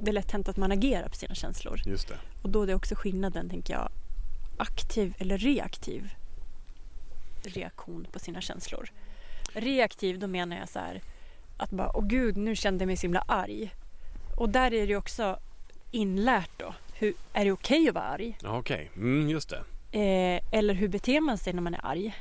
det 0.00 0.10
är 0.10 0.12
lätt 0.12 0.32
hänt 0.32 0.48
att 0.48 0.56
man 0.56 0.72
agerar 0.72 1.08
på 1.08 1.14
sina 1.14 1.34
känslor. 1.34 1.80
Just 1.86 2.08
det. 2.08 2.18
Och 2.42 2.50
då 2.50 2.62
är 2.62 2.66
det 2.66 2.74
också 2.74 2.94
skillnaden, 2.94 3.50
tänker 3.50 3.74
jag, 3.74 3.88
aktiv 4.56 5.14
eller 5.18 5.38
reaktiv 5.38 6.10
reaktion 7.42 8.06
på 8.12 8.18
sina 8.18 8.40
känslor. 8.40 8.90
Reaktiv, 9.54 10.18
då 10.18 10.26
menar 10.26 10.56
jag 10.56 10.68
så 10.68 10.78
här 10.78 11.00
att 11.56 11.70
bara, 11.70 11.96
åh 11.96 12.06
gud, 12.06 12.36
nu 12.36 12.56
kände 12.56 12.82
jag 12.82 12.86
mig 12.86 12.96
så 12.96 13.02
himla 13.02 13.24
arg. 13.28 13.74
Och 14.36 14.48
där 14.48 14.74
är 14.74 14.86
det 14.86 14.96
också 14.96 15.38
inlärt 15.90 16.50
då. 16.56 16.74
Hur, 16.94 17.14
är 17.32 17.44
det 17.44 17.52
okej 17.52 17.88
att 17.88 17.94
vara 17.94 18.04
arg? 18.04 18.38
Okej, 18.44 18.90
mm, 18.96 19.28
just 19.28 19.48
det. 19.50 19.62
Eh, 19.98 20.58
eller 20.58 20.74
hur 20.74 20.88
beter 20.88 21.20
man 21.20 21.38
sig 21.38 21.52
när 21.52 21.62
man 21.62 21.74
är 21.74 21.86
arg? 21.86 22.14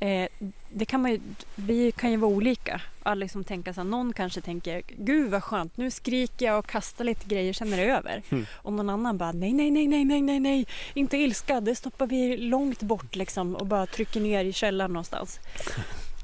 Eh, 0.00 0.28
det 0.68 0.84
kan 0.84 1.02
man 1.02 1.10
ju, 1.10 1.20
vi 1.54 1.92
kan 1.92 2.10
ju 2.10 2.16
vara 2.16 2.30
olika. 2.30 2.80
Alla 3.02 3.14
liksom 3.14 3.44
tänka 3.44 3.74
så 3.74 3.80
här, 3.80 3.88
någon 3.88 4.12
kanske 4.12 4.40
tänker 4.40 4.82
Gud 4.86 5.30
vad 5.30 5.44
skönt, 5.44 5.76
nu 5.76 5.90
skriker 5.90 6.46
jag 6.46 6.58
och 6.58 6.66
kastar 6.66 7.04
lite 7.04 7.28
grejer, 7.28 7.52
sen 7.52 7.72
är 7.72 7.76
det 7.76 7.92
över. 7.92 8.22
Mm. 8.28 8.46
Och 8.52 8.72
någon 8.72 8.90
annan 8.90 9.18
bara 9.18 9.32
nej, 9.32 9.52
nej, 9.52 9.70
nej, 9.70 9.86
nej, 9.86 10.04
nej, 10.04 10.22
nej, 10.22 10.40
nej, 10.40 10.66
inte 10.94 11.16
ilska, 11.16 11.60
det 11.60 11.74
stoppar 11.74 12.06
vi 12.06 12.36
långt 12.36 12.82
bort 12.82 13.16
liksom 13.16 13.56
och 13.56 13.66
bara 13.66 13.86
trycker 13.86 14.20
ner 14.20 14.44
i 14.44 14.52
källaren 14.52 14.92
någonstans. 14.92 15.40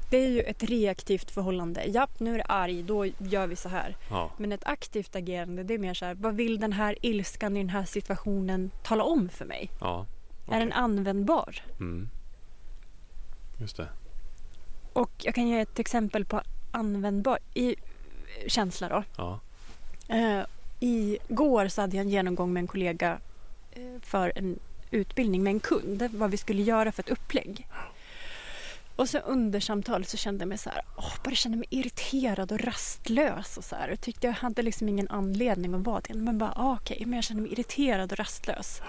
Det 0.09 0.17
är 0.17 0.29
ju 0.29 0.41
ett 0.41 0.63
reaktivt 0.63 1.31
förhållande. 1.31 1.83
Japp, 1.83 2.19
nu 2.19 2.33
är 2.33 2.37
det 2.37 2.43
arg, 2.43 2.83
då 2.83 3.05
gör 3.05 3.47
vi 3.47 3.55
så 3.55 3.69
här. 3.69 3.95
Ja, 4.09 4.31
Men 4.37 4.51
ett 4.51 4.63
aktivt 4.65 5.15
agerande, 5.15 5.63
det 5.63 5.73
är 5.73 5.77
mer 5.77 5.93
så 5.93 6.05
här, 6.05 6.13
vad 6.15 6.35
vill 6.35 6.59
den 6.59 6.73
här 6.73 6.95
ilskan 7.01 7.57
i 7.57 7.59
den 7.59 7.69
här 7.69 7.85
situationen 7.85 8.71
tala 8.83 9.03
om 9.03 9.29
för 9.29 9.45
mig? 9.45 9.69
ja. 9.81 10.05
Är 10.51 10.59
den 10.59 10.73
användbar? 10.73 11.61
Mm. 11.79 12.09
Just 13.57 13.77
det. 13.77 13.87
Och 14.93 15.11
jag 15.17 15.35
kan 15.35 15.47
ge 15.47 15.59
ett 15.59 15.79
exempel 15.79 16.25
på 16.25 16.41
användbar 16.71 17.39
i 17.53 17.75
känsla 18.47 18.89
då. 18.89 19.03
Ja. 19.17 19.39
Eh, 20.07 20.45
Igår 20.79 21.67
så 21.67 21.81
hade 21.81 21.95
jag 21.97 22.03
en 22.05 22.09
genomgång 22.09 22.53
med 22.53 22.61
en 22.61 22.67
kollega 22.67 23.17
eh, 23.71 24.01
för 24.01 24.33
en 24.35 24.59
utbildning 24.91 25.43
med 25.43 25.51
en 25.51 25.59
kund. 25.59 26.09
Vad 26.11 26.31
vi 26.31 26.37
skulle 26.37 26.61
göra 26.61 26.91
för 26.91 27.03
ett 27.03 27.09
upplägg. 27.09 27.67
Och 28.95 29.09
så 29.09 29.17
under 29.17 29.59
samtalet 29.59 30.09
så 30.09 30.17
kände 30.17 30.41
jag 30.41 30.49
mig 30.49 30.57
så 30.57 30.69
här, 30.69 30.81
åh, 30.97 31.13
bara 31.23 31.35
kände 31.35 31.57
mig 31.57 31.67
irriterad 31.69 32.51
och 32.51 32.59
rastlös 32.59 33.57
och 33.57 33.63
så 33.63 33.75
här. 33.75 33.89
Jag 33.89 34.01
tyckte 34.01 34.27
jag 34.27 34.33
hade 34.33 34.61
liksom 34.61 34.89
ingen 34.89 35.07
anledning 35.09 35.73
att 35.73 35.81
vara 35.85 36.01
det. 36.01 36.13
Men 36.13 36.37
bara, 36.37 36.53
ah, 36.55 36.77
okej, 36.81 37.03
men 37.05 37.13
jag 37.13 37.23
kände 37.23 37.43
mig 37.43 37.51
irriterad 37.51 38.11
och 38.11 38.17
rastlös. 38.17 38.81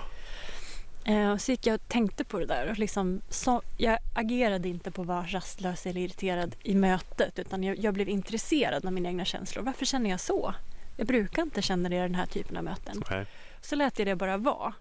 Eh, 1.08 1.30
och 1.30 1.40
så 1.40 1.50
gick 1.50 1.66
jag 1.66 1.74
och 1.74 1.88
tänkte 1.88 2.24
på 2.24 2.38
det 2.38 2.46
där. 2.46 2.70
Och 2.70 2.78
liksom, 2.78 3.20
så, 3.28 3.62
jag 3.76 3.98
agerade 4.14 4.68
inte 4.68 4.90
på 4.90 5.02
att 5.02 5.08
vara 5.08 5.26
rastlös 5.26 5.86
eller 5.86 6.00
irriterad 6.00 6.56
i 6.62 6.74
mötet. 6.74 7.38
Utan 7.38 7.64
jag, 7.64 7.78
jag 7.78 7.94
blev 7.94 8.08
intresserad 8.08 8.86
av 8.86 8.92
mina 8.92 9.08
egna 9.08 9.24
känslor. 9.24 9.62
Varför 9.62 9.86
känner 9.86 10.10
jag 10.10 10.20
så? 10.20 10.54
Jag 10.96 11.06
brukar 11.06 11.42
inte 11.42 11.62
känna 11.62 11.88
det 11.88 11.96
i 11.96 11.98
den 11.98 12.14
här 12.14 12.26
typen 12.26 12.56
av 12.56 12.64
möten. 12.64 12.98
Okej. 12.98 13.26
Så 13.60 13.76
lät 13.76 13.98
jag 13.98 14.08
det 14.08 14.16
bara 14.16 14.36
vara. 14.36 14.74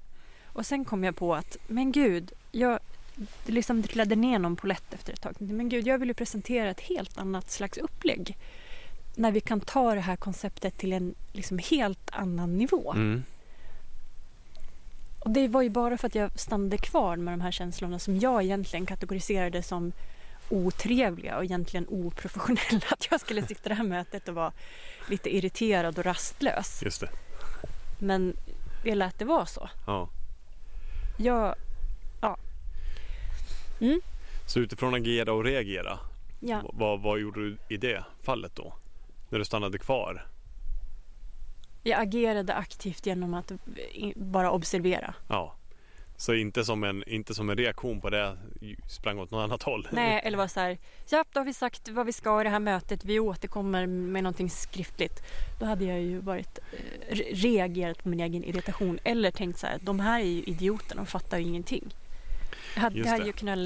Och 0.46 0.66
sen 0.66 0.86
kom 0.86 1.04
jag 1.04 1.16
på 1.16 1.36
att, 1.36 1.58
men 1.68 1.92
gud, 1.92 2.32
jag 2.52 2.80
det 3.46 3.52
liksom 3.52 3.84
trillade 3.84 4.16
ner 4.16 4.40
någon 4.40 4.56
polett 4.56 4.94
efter 4.94 5.14
ett 5.14 5.22
tag. 5.22 5.36
Men 5.38 5.70
gud, 5.70 5.88
jag 5.88 5.98
vill 5.98 6.08
ju 6.08 6.14
presentera 6.14 6.70
ett 6.70 6.80
helt 6.80 7.18
annat 7.18 7.52
slags 7.52 7.78
upplägg. 7.78 8.38
När 9.16 9.32
vi 9.32 9.42
kan 9.42 9.62
ta 9.62 9.96
det 9.96 10.02
här 10.02 10.16
konceptet 10.16 10.78
till 10.78 10.94
en 10.94 11.16
liksom 11.32 11.58
helt 11.58 12.10
annan 12.12 12.58
nivå. 12.58 12.94
Mm. 12.94 13.24
Och 15.26 15.32
det 15.32 15.48
var 15.48 15.62
ju 15.62 15.70
bara 15.70 15.98
för 15.98 16.08
att 16.08 16.16
jag 16.16 16.40
stannade 16.40 16.78
kvar 16.78 17.18
med 17.18 17.34
de 17.34 17.42
här 17.42 17.52
känslorna 17.52 18.00
som 18.00 18.20
jag 18.20 18.44
egentligen 18.44 18.86
kategoriserade 18.86 19.64
som 19.64 19.92
otrevliga 20.50 21.38
och 21.38 21.44
egentligen 21.44 21.86
oprofessionella. 21.90 22.86
Att 22.92 23.08
jag 23.12 23.22
skulle 23.22 23.42
sitta 23.42 23.66
i 23.66 23.70
det 23.70 23.76
här 23.76 23.84
mötet 23.84 24.28
och 24.28 24.36
vara 24.36 24.52
lite 25.10 25.36
irriterad 25.36 25.98
och 26.00 26.06
rastlös. 26.06 26.84
Just 26.84 27.02
det. 27.02 27.10
Men 28.00 28.38
jag 28.84 28.98
lät 28.98 29.20
det 29.20 29.26
vara 29.26 29.46
så. 29.46 29.70
Ja. 29.88 30.10
Jag, 31.18 31.56
Så 34.46 34.60
utifrån 34.60 34.94
agera 34.94 35.34
och 35.34 35.44
reagera, 35.44 36.00
ja, 36.40 36.62
vad, 36.74 37.02
vad 37.02 37.20
gjorde 37.20 37.40
du 37.40 37.58
i 37.70 37.78
det 37.78 38.04
fallet 38.24 38.56
då? 38.56 38.74
När 39.30 39.40
du 39.40 39.46
stannade 39.46 39.78
kvar? 39.78 40.28
Jag 41.86 42.02
agerade 42.02 42.54
aktivt 42.54 43.06
genom 43.06 43.34
att 43.34 43.52
i- 43.94 44.14
bara 44.16 44.52
observera. 44.52 45.14
Ja. 45.28 45.56
Så 46.18 46.34
inte 46.34 46.66
som 46.66 46.84
en, 46.84 47.04
inte 47.08 47.34
som 47.36 47.50
en 47.50 47.58
reaktion 47.58 48.02
på 48.02 48.10
det, 48.10 48.38
sprang 48.90 49.20
åt 49.20 49.32
något 49.32 49.44
annat 49.44 49.64
håll? 49.64 49.88
Nej, 49.92 50.22
eller 50.24 50.38
var 50.38 50.48
så 50.48 50.60
här, 50.60 50.78
ja 51.10 51.24
då 51.34 51.40
har 51.40 51.46
vi 51.46 51.54
sagt 51.54 51.90
vad 51.90 52.06
vi 52.06 52.12
ska 52.14 52.42
i 52.42 52.44
det 52.44 52.50
här 52.50 52.60
mötet, 52.60 53.06
vi 53.06 53.20
återkommer 53.20 53.88
med 53.88 54.24
någonting 54.24 54.50
skriftligt. 54.50 55.24
Då 55.60 55.66
hade 55.66 55.86
jag 55.86 56.02
ju 56.02 56.20
varit, 56.20 56.60
eh, 56.60 57.16
re- 57.16 57.34
reagerat 57.36 58.04
på 58.04 58.10
min 58.10 58.20
egen 58.20 58.44
irritation 58.44 59.00
eller 59.04 59.32
tänkt 59.32 59.60
så 59.60 59.68
här, 59.68 59.80
de 59.82 60.00
här 60.00 60.20
är 60.20 60.24
ju 60.26 60.44
idioter, 60.44 60.96
de 60.96 61.06
fattar 61.06 61.38
ju 61.38 61.44
ingenting. 61.44 61.94
Jag 62.76 62.82
hade, 62.82 63.00
jag 63.00 63.06
hade 63.08 63.26
ju 63.26 63.32
kunnat 63.32 63.60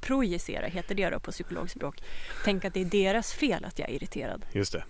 projicera, 0.00 0.66
heter 0.66 0.94
det 0.94 1.10
då 1.10 1.20
på 1.20 1.30
psykologspråk. 1.30 2.02
Tänka 2.44 2.68
att 2.68 2.74
det 2.74 2.80
är 2.80 2.84
deras 2.84 3.32
fel 3.32 3.64
att 3.64 3.78
jag 3.78 3.88
är 3.90 3.94
irriterad. 3.94 4.44
Just 4.52 4.72
det. 4.72 4.84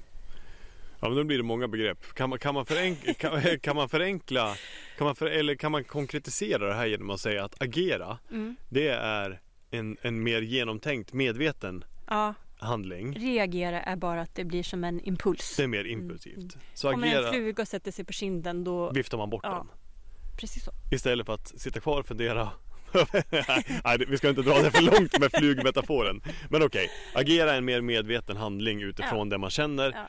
Ja, 1.00 1.08
men 1.08 1.16
då 1.16 1.24
blir 1.24 1.37
det 1.37 1.42
många 1.42 1.68
begrepp. 1.68 2.14
Kan 2.14 2.30
man, 2.30 2.38
kan 2.38 2.54
man, 2.54 2.66
förenkla, 2.66 3.14
kan, 3.18 3.58
kan 3.61 3.76
man 3.76 3.88
förenkla, 3.88 4.54
kan 4.98 5.04
man 5.04 5.16
för, 5.16 5.26
eller 5.26 5.54
kan 5.54 5.72
man 5.72 5.84
konkretisera 5.84 6.66
det 6.68 6.74
här 6.74 6.87
genom 6.87 7.11
att 7.11 7.20
säga 7.20 7.44
att 7.44 7.62
agera, 7.62 8.18
Mm. 8.30 8.56
det 8.68 8.88
är 8.88 9.40
en, 9.70 9.96
en 10.02 10.22
mer 10.22 10.42
genomtänkt, 10.42 11.12
medveten 11.12 11.84
Ja, 12.06 12.34
handling. 12.58 13.14
reagera 13.18 13.80
är 13.82 13.96
bara 13.96 14.20
att 14.20 14.34
det 14.34 14.44
blir 14.44 14.62
som 14.62 14.84
en 14.84 15.00
impuls. 15.00 15.56
Det 15.56 15.62
är 15.62 15.66
mer 15.66 15.84
impulsivt. 15.84 16.56
Så 16.74 16.90
Kommer 16.90 17.06
en 17.06 17.18
agera 17.18 17.32
fluga 17.32 17.62
och 17.62 17.68
sätter 17.68 17.92
sig 17.92 18.04
på 18.04 18.12
kinden 18.12 18.64
då... 18.64 18.92
viftar 18.92 19.18
man 19.18 19.30
bort 19.30 19.40
Ja. 19.44 19.50
den. 19.50 19.66
Precis 20.40 20.64
så. 20.64 20.70
Istället 20.92 21.26
för 21.26 21.34
att 21.34 21.61
sitta 21.61 21.80
kvar 21.80 22.00
och 22.00 22.06
fundera. 22.06 22.50
Nej, 23.84 23.98
vi 24.08 24.18
ska 24.18 24.28
inte 24.28 24.42
dra 24.42 24.58
det 24.62 24.70
för 24.70 24.82
långt 24.82 25.18
med 25.18 25.30
flugmetaforen. 25.32 26.20
Men 26.50 26.62
okej, 26.62 26.90
agera 27.14 27.52
är 27.52 27.58
en 27.58 27.64
mer 27.64 27.80
medveten 27.80 28.37
handling 28.37 28.82
utifrån 28.82 29.28
det 29.28 29.38
man 29.38 29.50
känner. 29.50 29.92
Ja. 29.92 30.06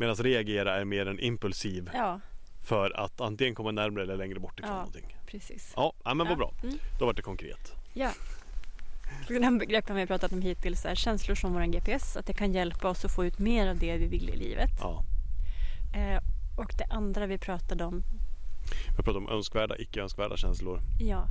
Medan 0.00 0.14
reagera 0.16 0.80
är 0.80 0.84
mer 0.84 1.06
en 1.06 1.20
impulsiv 1.20 1.90
Ja, 1.94 2.20
för 2.62 2.90
att 3.00 3.20
antingen 3.20 3.54
komma 3.54 3.70
närmare 3.70 4.02
eller 4.02 4.16
längre 4.16 4.40
bort 4.40 4.58
ifrån 4.60 4.70
Ja. 4.70 4.76
någonting. 4.76 5.16
precis. 5.26 5.72
Ja, 5.76 5.92
ja 6.04 6.14
men 6.14 6.28
vad 6.28 6.38
bra. 6.38 6.52
Mm. 6.62 6.74
Då 6.98 7.06
var 7.06 7.12
det 7.12 7.22
konkret. 7.22 7.72
Ja. 7.94 8.10
Den 9.28 9.44
här 9.44 9.58
begreppen 9.58 9.94
vi 9.96 10.02
har 10.02 10.06
pratat 10.06 10.32
om 10.32 10.42
hittills 10.42 10.84
är 10.84 10.94
känslor 10.94 11.34
som 11.34 11.52
vår 11.52 11.60
GPS. 11.66 12.16
Att 12.16 12.26
det 12.26 12.32
kan 12.32 12.52
hjälpa 12.52 12.88
oss 12.88 13.04
att 13.04 13.14
få 13.14 13.24
ut 13.24 13.38
mer 13.38 13.68
av 13.68 13.78
det 13.78 13.96
vi 13.96 14.06
vill 14.06 14.30
i 14.30 14.36
livet. 14.36 14.70
Ja. 14.80 15.04
Eh, 15.94 16.22
och 16.58 16.72
det 16.78 16.84
andra 16.90 17.26
vi 17.26 17.38
pratade 17.38 17.84
om, 17.84 18.02
Vi 18.90 18.96
har 18.96 19.02
pratat 19.02 19.16
om 19.16 19.28
önskvärda, 19.28 19.76
icke 19.78 20.02
önskvärda 20.02 20.36
känslor. 20.36 20.80
ja, 21.00 21.24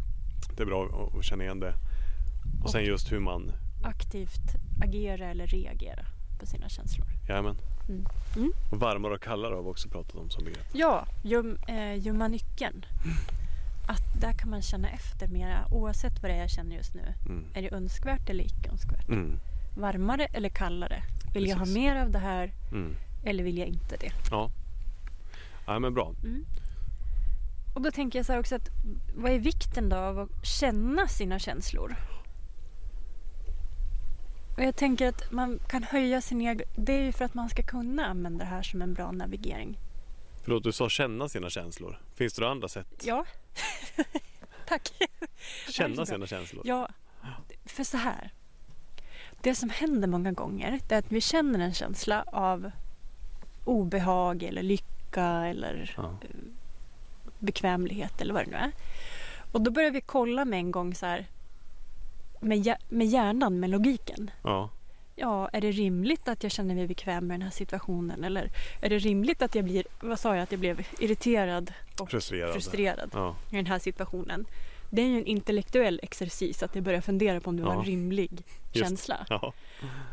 Det 0.57 0.63
är 0.63 0.67
bra 0.67 1.11
att- 1.17 1.25
känna 1.25 1.43
igen 1.43 1.59
det. 1.59 1.73
Och 2.63 2.69
sen 2.69 2.83
just 2.85 3.11
hur 3.11 3.19
man, 3.19 3.51
Aktivt 3.83 4.41
agera 4.81 5.27
eller 5.29 5.47
reagera 5.47 6.05
på 6.39 6.45
sina 6.45 6.69
känslor. 6.69 7.07
jajamän. 7.29 7.55
Mm. 7.89 8.05
Mm. 8.35 8.51
Och 8.71 8.79
varmare 8.79 9.13
och 9.13 9.21
kallare 9.21 9.55
har 9.55 9.63
vi 9.63 9.69
också 9.69 9.89
pratat 9.89 10.15
om 10.15 10.29
som 10.29 10.43
begrepp. 10.43 10.67
Ja, 10.73 11.05
göm, 11.23 11.57
eh, 11.67 11.99
gömma 12.05 12.27
nyckeln. 12.27 12.85
Att 13.87 14.21
där 14.21 14.33
kan 14.33 14.49
man 14.49 14.61
känna 14.61 14.89
efter 14.89 15.27
mera 15.27 15.65
oavsett 15.71 16.21
vad 16.21 16.31
det 16.31 16.35
är 16.35 16.39
jag 16.39 16.49
känner 16.49 16.75
just 16.75 16.93
nu. 16.93 17.13
Mm. 17.25 17.43
Är 17.53 17.61
det 17.61 17.71
önskvärt 17.75 18.29
eller 18.29 18.43
icke 18.43 18.69
önskvärt? 18.71 19.09
Mm. 19.09 19.39
Varmare 19.77 20.25
eller 20.25 20.49
kallare? 20.49 21.03
Vill 21.33 21.47
jag 21.47 21.55
ha 21.57 21.59
Precis. 21.65 21.75
mer 21.75 21.95
av 21.95 22.11
det 22.11 22.19
här 22.19 22.51
Mm. 22.71 22.95
eller 23.23 23.43
vill 23.43 23.57
jag 23.57 23.67
inte 23.67 23.97
det? 23.99 24.11
Ja. 24.31 24.49
ja, 25.67 25.79
men 25.79 25.93
bra. 25.93 26.13
Mm. 26.23 26.45
Och 27.75 27.81
då 27.81 27.91
tänker 27.91 28.19
jag 28.19 28.25
så 28.25 28.31
här 28.33 28.39
också 28.39 28.55
att 28.55 28.69
vad 29.15 29.31
är 29.31 29.39
vikten 29.39 29.89
då 29.89 29.95
av 29.97 30.19
att 30.19 30.45
känna 30.45 31.07
sina 31.07 31.39
känslor? 31.39 31.95
Och 34.57 34.63
jag 34.63 34.75
tänker 34.75 35.07
att 35.09 35.31
man 35.31 35.59
kan 35.67 35.83
höja 35.83 36.21
sin 36.21 36.41
egen... 36.41 36.61
Det 36.75 36.93
är 36.93 37.03
ju 37.03 37.11
för 37.11 37.25
att 37.25 37.33
man 37.33 37.49
ska 37.49 37.63
kunna 37.63 38.05
använda 38.05 38.39
det 38.45 38.49
här 38.49 38.61
som 38.61 38.81
en 38.81 38.93
bra 38.93 39.11
navigering. 39.11 39.77
Förlåt, 40.43 40.63
du 40.63 40.71
sa 40.71 40.89
känna 40.89 41.29
sina 41.29 41.49
känslor. 41.49 41.99
Finns 42.15 42.33
det 42.33 42.41
några 42.41 42.51
andra 42.51 42.67
sätt? 42.67 43.03
Ja. 43.05 43.25
Tack. 44.67 44.91
Känna 45.69 46.05
sina 46.05 46.27
känslor? 46.27 46.61
Ja, 46.65 46.89
för 47.65 47.83
så 47.83 47.97
här. 47.97 48.31
Det 49.41 49.55
som 49.55 49.69
händer 49.69 50.07
många 50.07 50.31
gånger 50.31 50.79
är 50.89 50.97
att 50.97 51.11
vi 51.11 51.21
känner 51.21 51.59
en 51.59 51.73
känsla 51.73 52.23
av 52.27 52.71
obehag 53.65 54.43
eller 54.43 54.63
lycka 54.63 55.25
eller 55.25 55.93
Ja. 55.97 56.17
bekvämlighet 57.39 58.21
eller 58.21 58.33
vad 58.33 58.45
det 58.45 58.51
nu 58.51 58.57
är. 58.57 58.71
Och 59.51 59.61
då 59.61 59.71
börjar 59.71 59.91
vi 59.91 60.01
kolla 60.01 60.45
med 60.45 60.59
en 60.59 60.71
gång 60.71 60.95
så 60.95 61.05
här 61.05 61.25
med, 62.41 62.75
med 62.89 63.07
hjärnan, 63.07 63.59
med 63.59 63.69
logiken. 63.69 64.31
Ja. 64.43 64.69
Ja, 65.19 65.49
är 65.53 65.61
det 65.61 65.71
rimligt 65.71 66.27
att 66.27 66.43
jag 66.43 66.51
känner 66.51 66.75
mig 66.75 66.87
bekväm 66.87 67.27
med 67.27 67.33
den 67.39 67.41
här 67.41 67.51
situationen? 67.51 68.23
Eller 68.23 68.49
är 68.81 68.89
det 68.89 68.97
rimligt 68.97 69.41
att 69.41 69.55
jag 69.55 69.63
blir, 69.63 69.83
vad 69.99 70.19
sa 70.19 70.35
jag, 70.35 70.43
att 70.43 70.51
jag 70.51 70.59
blev 70.59 70.87
irriterad 70.99 71.73
och 71.99 72.09
Frustrerad. 72.11 72.53
frustrerad 72.53 73.09
Ja. 73.13 73.35
i 73.51 73.55
den 73.55 73.65
här 73.65 73.79
situationen? 73.79 74.45
Det 74.89 75.01
är 75.01 75.05
ju 75.05 75.17
en 75.17 75.25
intellektuell 75.25 75.99
exercis 76.03 76.63
att 76.63 76.75
jag 76.75 76.83
börjar 76.83 77.01
fundera 77.01 77.39
på 77.41 77.49
om 77.49 77.57
det 77.57 77.63
var 77.63 77.73
en 77.73 77.83
rimlig 77.83 78.31
Just. 78.73 78.87
känsla. 78.87 79.25
Ja. 79.29 79.53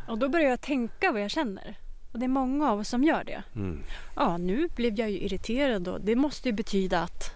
Och 0.07 0.17
då 0.17 0.29
börjar 0.29 0.49
jag 0.49 0.61
tänka 0.61 1.11
vad 1.11 1.21
jag 1.21 1.31
känner. 1.31 1.75
Och 2.11 2.19
det 2.19 2.25
är 2.25 2.29
många 2.29 2.71
av 2.71 2.79
oss 2.79 2.89
som 2.89 3.03
gör 3.03 3.23
det. 3.23 3.43
Mm. 3.55 3.83
Ja, 4.15 4.37
nu 4.37 4.67
blev 4.75 4.99
jag 4.99 5.11
ju 5.11 5.19
irriterad 5.19 5.87
och 5.87 6.01
det 6.01 6.15
måste 6.15 6.49
ju 6.49 6.53
betyda 6.53 6.99
att, 7.01 7.31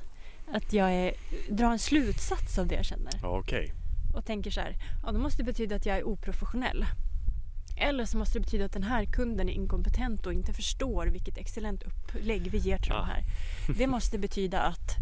att 0.54 0.74
jag 0.74 0.92
är, 0.94 1.14
drar 1.50 1.72
en 1.72 1.80
slutsats 1.80 2.58
av 2.60 2.68
det 2.68 2.76
jag 2.76 2.86
känner. 2.86 3.12
ja, 3.22 3.40
okej. 3.40 3.72
Och 4.14 4.26
tänker 4.26 4.52
så 4.52 4.62
här, 4.62 4.76
ja 5.06 5.12
det 5.12 5.20
måste 5.20 5.44
betyda 5.44 5.76
att 5.76 5.86
jag 5.86 5.98
är 5.98 6.08
oprofessionell. 6.08 6.86
Eller 7.78 8.06
så 8.06 8.18
måste 8.18 8.40
det 8.40 8.44
betyda 8.44 8.66
att 8.66 8.72
den 8.74 8.84
här 8.84 9.06
kunden 9.06 9.50
är 9.50 9.54
inkompetent 9.54 10.26
och 10.26 10.34
inte 10.34 10.54
förstår 10.54 11.06
vilket 11.08 11.38
excellent 11.38 11.84
upplägg 11.84 12.50
vi 12.52 12.58
ger 12.58 12.78
till 12.78 12.92
Ah. 12.92 12.96
de 13.00 13.06
här. 13.08 13.24
Det 13.78 13.88
måste 13.88 14.18
betyda 14.20 14.62
att 14.62 14.96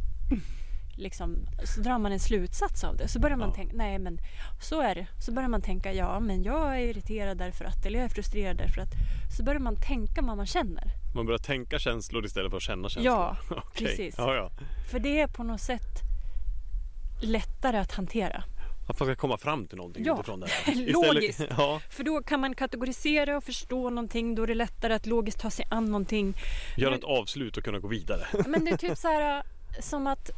liksom, 0.96 1.36
så 1.63 1.82
drar 1.82 2.00
man 2.00 2.12
en 2.12 2.20
slutsats 2.20 2.84
av 2.84 2.98
det. 2.98 3.08
Så 3.08 3.20
börjar 3.20 3.38
man 3.38 3.50
Ja. 3.50 3.56
tänka, 3.56 3.76
nej 3.76 4.00
men 4.00 4.17
så 4.62 4.82
är 4.82 4.96
det. 4.96 5.08
Så 5.20 5.32
börjar 5.32 5.50
man 5.50 5.62
tänka, 5.62 5.93
ja 5.93 6.20
men 6.20 6.43
jag 6.43 6.76
är 6.76 6.80
irriterad 6.88 7.38
därför 7.38 7.65
att, 7.65 7.86
eller 7.86 8.00
jag 8.00 8.06
är 8.06 8.10
frustrerad 8.10 8.58
därför 8.58 8.82
att. 8.82 8.93
Så 9.38 9.43
börjar 9.43 9.60
man 9.60 9.76
tänka 9.76 10.22
vad 10.22 10.38
man 10.38 10.46
känner. 10.46 10.91
Man 11.15 11.26
börjar 11.26 11.39
tänka 11.39 11.80
känslor 11.80 12.26
istället 12.26 12.50
för 12.50 12.58
att 12.58 12.63
känna 12.63 12.89
känslor? 12.89 13.13
Ja, 13.15 13.38
Okej. 13.50 13.88
precis. 13.88 14.15
Ja, 14.17 14.36
ja. 14.36 14.52
För 14.91 15.00
det 15.00 15.22
är 15.22 15.28
på 15.28 15.43
något 15.43 15.62
sätt 15.62 16.02
lättare 17.22 17.78
att 17.78 17.91
hantera. 17.91 18.43
Att 18.89 19.00
man 19.00 19.08
ska 19.08 19.15
komma 19.15 19.38
fram 19.38 19.67
till 19.67 19.78
någonting 19.78 20.06
Ja, 20.06 20.13
utifrån 20.13 20.39
det 20.39 20.47
här. 20.47 20.76
logiskt. 21.13 21.41
Ja, 21.58 21.82
För 21.89 22.04
då 22.04 22.23
kan 22.23 22.39
man 22.39 22.56
kategorisera 22.56 23.38
och 23.38 23.43
förstå 23.43 23.89
någonting. 23.89 24.36
Då 24.36 24.43
är 24.43 24.47
det 24.47 24.56
lättare 24.56 24.93
att 24.93 25.06
logiskt 25.06 25.39
ta 25.39 25.50
sig 25.50 25.65
an 25.69 25.86
någonting. 25.86 26.34
göra 26.78 26.95
ett 26.95 27.04
avslut 27.04 27.58
och 27.58 27.63
kunna 27.63 27.80
gå 27.80 27.88
vidare. 27.88 28.28
Men 28.47 28.65
det 28.65 28.71
är 28.71 28.78
typ 28.78 28.97
så 28.97 29.08
här 29.08 29.43
som 29.82 30.08
att 30.08 30.30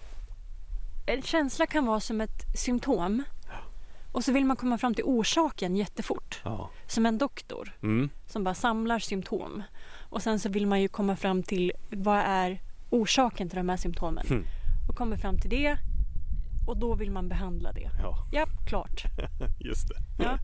en 1.07 1.21
känsla 1.21 1.65
kan 1.65 1.85
vara 1.85 1.99
som 1.99 2.21
ett 2.21 2.45
symptom. 2.59 3.23
Och 4.11 4.23
så 4.23 4.31
vill 4.31 4.45
man 4.45 4.57
komma 4.57 4.77
fram 4.77 4.95
till 4.95 5.03
orsaken 5.03 5.75
jättefort. 5.75 6.41
Ja. 6.43 6.69
Som 6.87 7.05
en 7.05 7.17
doktor 7.17 7.75
Mm. 7.83 8.09
som 8.27 8.43
bara 8.43 8.55
samlar 8.55 8.99
symptom. 8.99 9.63
Och 10.09 10.21
sen 10.23 10.39
så 10.39 10.49
vill 10.49 10.67
man 10.67 10.81
ju 10.81 10.87
komma 10.87 11.15
fram 11.15 11.43
till 11.43 11.71
vad 11.91 12.17
är 12.17 12.61
orsaken 12.89 13.49
till 13.49 13.57
de 13.57 13.69
här 13.69 13.77
symptomen. 13.77 14.25
Mm. 14.29 14.43
Och 14.89 14.95
kommer 14.95 15.17
fram 15.17 15.37
till 15.39 15.49
det. 15.49 15.77
Och 16.69 16.77
då 16.77 16.95
vill 16.95 17.11
man 17.11 17.29
behandla 17.29 17.71
det. 17.71 17.89
Ja, 17.99 18.27
Ja, 18.31 18.45
klart. 18.67 19.03
just 19.59 19.87
det. 19.87 20.23
Ja. 20.23 20.39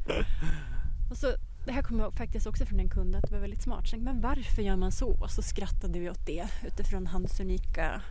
Och 1.10 1.18
så, 1.18 1.28
det 1.66 1.72
här 1.72 1.82
kommer 1.82 2.04
jag 2.04 2.14
faktiskt 2.14 2.48
också 2.48 2.66
från 2.66 2.80
en 2.80 2.90
kund 2.90 3.16
att 3.16 3.24
det 3.24 3.32
var 3.32 3.40
väldigt 3.40 3.62
smart. 3.62 3.88
Så 3.88 3.98
Men 3.98 4.22
varför 4.22 4.62
gör 4.62 4.76
man 4.76 4.92
så? 4.92 5.08
Och 5.08 5.32
så 5.32 5.42
skrattade 5.42 6.00
vi 6.00 6.10
åt 6.10 6.26
det 6.26 6.48
utifrån 6.68 7.08
hans 7.08 7.40
unika 7.40 8.02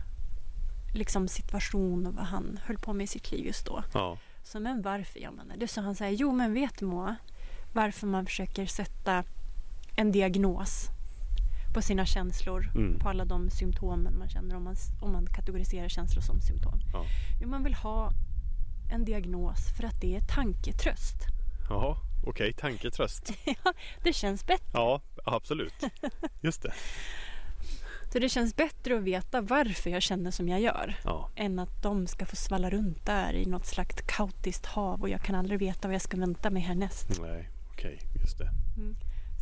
liksom, 0.93 1.27
situation 1.27 2.07
och 2.07 2.13
vad 2.13 2.25
han 2.25 2.59
höll 2.63 2.77
på 2.77 2.93
med 2.93 3.03
i 3.03 3.07
sitt 3.07 3.31
liv 3.31 3.45
just 3.45 3.65
då. 3.65 3.83
Ja. 3.93 4.17
Så 4.43 4.59
men 4.59 4.81
varför 4.81 5.19
gör 5.19 5.31
man 5.31 5.47
det? 5.47 5.55
Då 5.59 5.67
sa 5.67 5.81
han 5.81 5.95
så 5.95 6.03
här, 6.03 6.11
jo 6.11 6.31
men 6.31 6.53
vet 6.53 6.81
Moa, 6.81 7.15
varför 7.73 8.07
man 8.07 8.25
försöker 8.25 8.65
sätta 8.65 9.23
en 9.95 10.11
diagnos 10.11 10.89
på 11.75 11.81
sina 11.81 12.05
känslor, 12.05 12.71
Mm. 12.75 12.99
på 12.99 13.09
alla 13.09 13.25
de 13.25 13.49
symptomen 13.49 14.17
man 14.19 14.29
känner 14.29 14.55
om 14.55 14.63
man, 14.63 14.75
om 15.01 15.11
man 15.11 15.25
kategoriserar 15.27 15.89
känslor 15.89 16.21
som 16.21 16.41
symptom. 16.41 16.79
Ja. 16.93 17.05
Jo, 17.41 17.49
man 17.49 17.63
vill 17.63 17.73
ha 17.73 18.11
en 18.91 19.05
diagnos 19.05 19.59
för 19.77 19.83
att 19.83 20.01
det 20.01 20.15
är 20.15 20.21
tanketröst. 20.21 21.15
Jaha, 21.69 21.97
okej. 22.25 22.53
Tanketröst. 22.53 23.31
Det 24.03 24.13
känns 24.13 24.45
bättre. 24.47 24.65
Ja, 24.73 25.01
absolut. 25.25 25.73
Just 26.41 26.61
det. 26.61 26.73
Så 28.13 28.19
det 28.19 28.29
känns 28.29 28.55
bättre 28.55 28.97
att 28.97 29.03
veta 29.03 29.41
varför 29.41 29.89
jag 29.89 30.01
känner 30.01 30.31
som 30.31 30.49
jag 30.49 30.61
gör 30.61 30.95
Ja. 31.03 31.29
än 31.35 31.59
att 31.59 31.81
de 31.83 32.07
ska 32.07 32.25
få 32.25 32.35
svalla 32.35 32.69
runt 32.69 33.05
där 33.05 33.33
i 33.33 33.45
något 33.45 33.65
slags 33.65 33.95
kaotiskt 34.07 34.65
hav 34.65 35.01
och 35.01 35.09
jag 35.09 35.21
kan 35.21 35.35
aldrig 35.35 35.59
veta 35.59 35.87
vad 35.87 35.95
jag 35.95 36.01
ska 36.01 36.17
vänta 36.17 36.49
mig 36.49 36.61
härnäst. 36.61 37.19
Nej, 37.21 37.49
okej. 37.73 37.99
Just 38.21 38.37
det. 38.37 38.49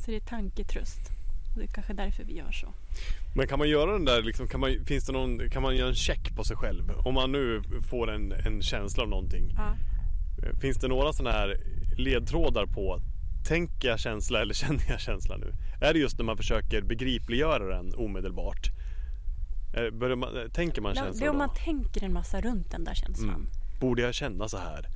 Så 0.05 0.11
det 0.11 0.17
är 0.17 0.21
tanketröst. 0.25 0.99
Det 1.55 1.63
är 1.63 1.67
kanske 1.67 1.93
därför 1.93 2.23
vi 2.23 2.33
gör 2.37 2.51
så. 2.51 2.67
Men 3.35 3.47
kan 3.47 3.59
man 3.59 3.69
göra 3.69 3.91
den 3.91 4.05
där, 4.05 4.21
liksom, 4.21 4.47
kan, 4.47 4.59
man, 4.59 4.85
finns 4.85 5.05
det 5.05 5.13
någon, 5.13 5.49
kan 5.49 5.61
man 5.61 5.75
göra 5.75 5.89
en 5.89 5.95
check 5.95 6.35
på 6.35 6.43
sig 6.43 6.57
själv? 6.57 6.91
Om 7.05 7.13
man 7.13 7.31
nu 7.31 7.61
får 7.89 8.11
en, 8.11 8.31
en 8.31 8.61
känsla 8.61 9.03
av 9.03 9.09
någonting. 9.09 9.53
Ja. 9.57 9.75
Eh, 10.47 10.57
Finns 10.59 10.77
det 10.77 10.87
några 10.87 11.13
sådana 11.13 11.35
här 11.35 11.57
ledtrådar 11.97 12.65
på 12.65 13.01
Tänker 13.47 13.87
jag 13.87 13.99
känsla 13.99 14.41
eller 14.41 14.53
känner 14.63 14.83
jag 14.89 14.99
känsla 14.99 15.37
nu? 15.37 15.53
Är 15.81 15.93
det 15.93 15.99
just 15.99 16.17
när 16.17 16.25
man 16.25 16.37
försöker 16.37 16.81
begripliggöra 16.81 17.75
den 17.77 17.93
omedelbart? 17.95 18.67
Eh, 19.77 20.15
man, 20.15 20.29
tänker 20.53 20.81
man 20.81 20.93
Det 20.93 20.99
känslan 20.99 21.23
är 21.27 21.29
om 21.29 21.37
då? 21.39 21.45
man 21.47 21.55
tänker 21.65 22.03
en 22.03 22.13
massa 22.13 22.41
runt 22.41 22.71
den 22.71 22.83
där 22.83 22.93
känslan. 22.93 23.29
Mm. 23.29 23.47
Borde 23.79 24.01
jag 24.01 24.13
känna 24.13 24.49
så 24.49 24.57
här? 24.57 24.87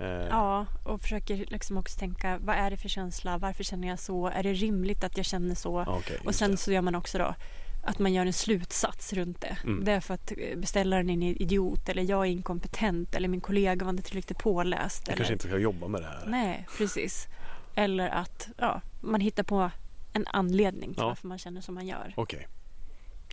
Eh, 0.00 0.06
Ja, 0.30 0.66
och 0.84 1.00
försöker 1.00 1.36
liksom 1.36 1.76
också 1.78 1.98
tänka 1.98 2.38
vad 2.38 2.56
är 2.56 2.70
det 2.70 2.76
för 2.76 2.88
känsla? 2.88 3.38
Varför 3.38 3.64
känner 3.64 3.88
jag 3.88 3.98
så? 3.98 4.26
Är 4.26 4.42
det 4.42 4.52
rimligt 4.52 5.04
att 5.04 5.16
jag 5.16 5.26
känner 5.26 5.54
så? 5.54 5.80
okej, 5.88 6.18
och 6.24 6.34
sen 6.34 6.56
så 6.56 6.72
gör 6.72 6.82
man 6.82 6.94
också 6.94 7.18
då 7.18 7.34
att 7.82 7.98
man 7.98 8.12
gör 8.12 8.26
en 8.26 8.32
slutsats 8.32 9.12
runt 9.12 9.40
det. 9.40 9.56
Mm. 9.64 9.84
Det 9.84 9.92
är 9.92 10.00
för 10.00 10.14
att 10.14 10.32
beställaren 10.56 11.10
är 11.10 11.14
en 11.14 11.22
idiot 11.22 11.88
eller 11.88 12.02
jag 12.02 12.26
är 12.26 12.30
inkompetent 12.30 13.14
eller 13.14 13.28
min 13.28 13.40
kollega 13.40 13.84
var 13.84 13.90
inte 13.90 14.02
tillräckligt 14.02 14.38
påläst. 14.38 15.02
Jag 15.06 15.08
eller... 15.08 15.16
kanske 15.16 15.32
inte 15.32 15.48
ska 15.48 15.58
jobba 15.58 15.88
med 15.88 16.02
det 16.02 16.06
här. 16.06 16.22
Nej, 16.26 16.66
precis. 16.78 17.28
Eller 17.74 18.08
att 18.08 18.48
ja, 18.56 18.80
man 19.00 19.20
hittar 19.20 19.42
på 19.42 19.70
en 20.12 20.26
anledning 20.26 20.94
till 20.94 21.02
Ja. 21.02 21.06
varför 21.08 21.28
man 21.28 21.38
känner 21.38 21.60
som 21.60 21.74
man 21.74 21.86
gör. 21.86 22.12
Okej, 22.16 22.48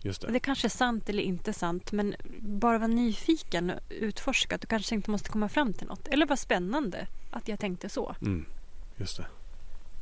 just 0.02 0.20
det. 0.20 0.32
Det 0.32 0.40
kanske 0.40 0.66
är 0.66 0.70
sant 0.70 1.08
eller 1.08 1.22
inte 1.22 1.52
sant 1.52 1.92
men 1.92 2.14
bara 2.40 2.78
vara 2.78 2.88
nyfiken 2.88 3.70
och 3.70 3.80
utforska 3.88 4.54
att 4.54 4.60
du 4.60 4.66
kanske 4.66 4.94
inte 4.94 5.10
måste 5.10 5.30
komma 5.30 5.48
fram 5.48 5.72
till 5.72 5.86
något. 5.86 6.08
Eller 6.08 6.26
vad 6.26 6.38
spännande 6.38 7.06
att 7.30 7.48
jag 7.48 7.60
tänkte 7.60 7.88
så. 7.88 8.14
Mm. 8.20 8.44
Just 8.96 9.16
det. 9.16 9.26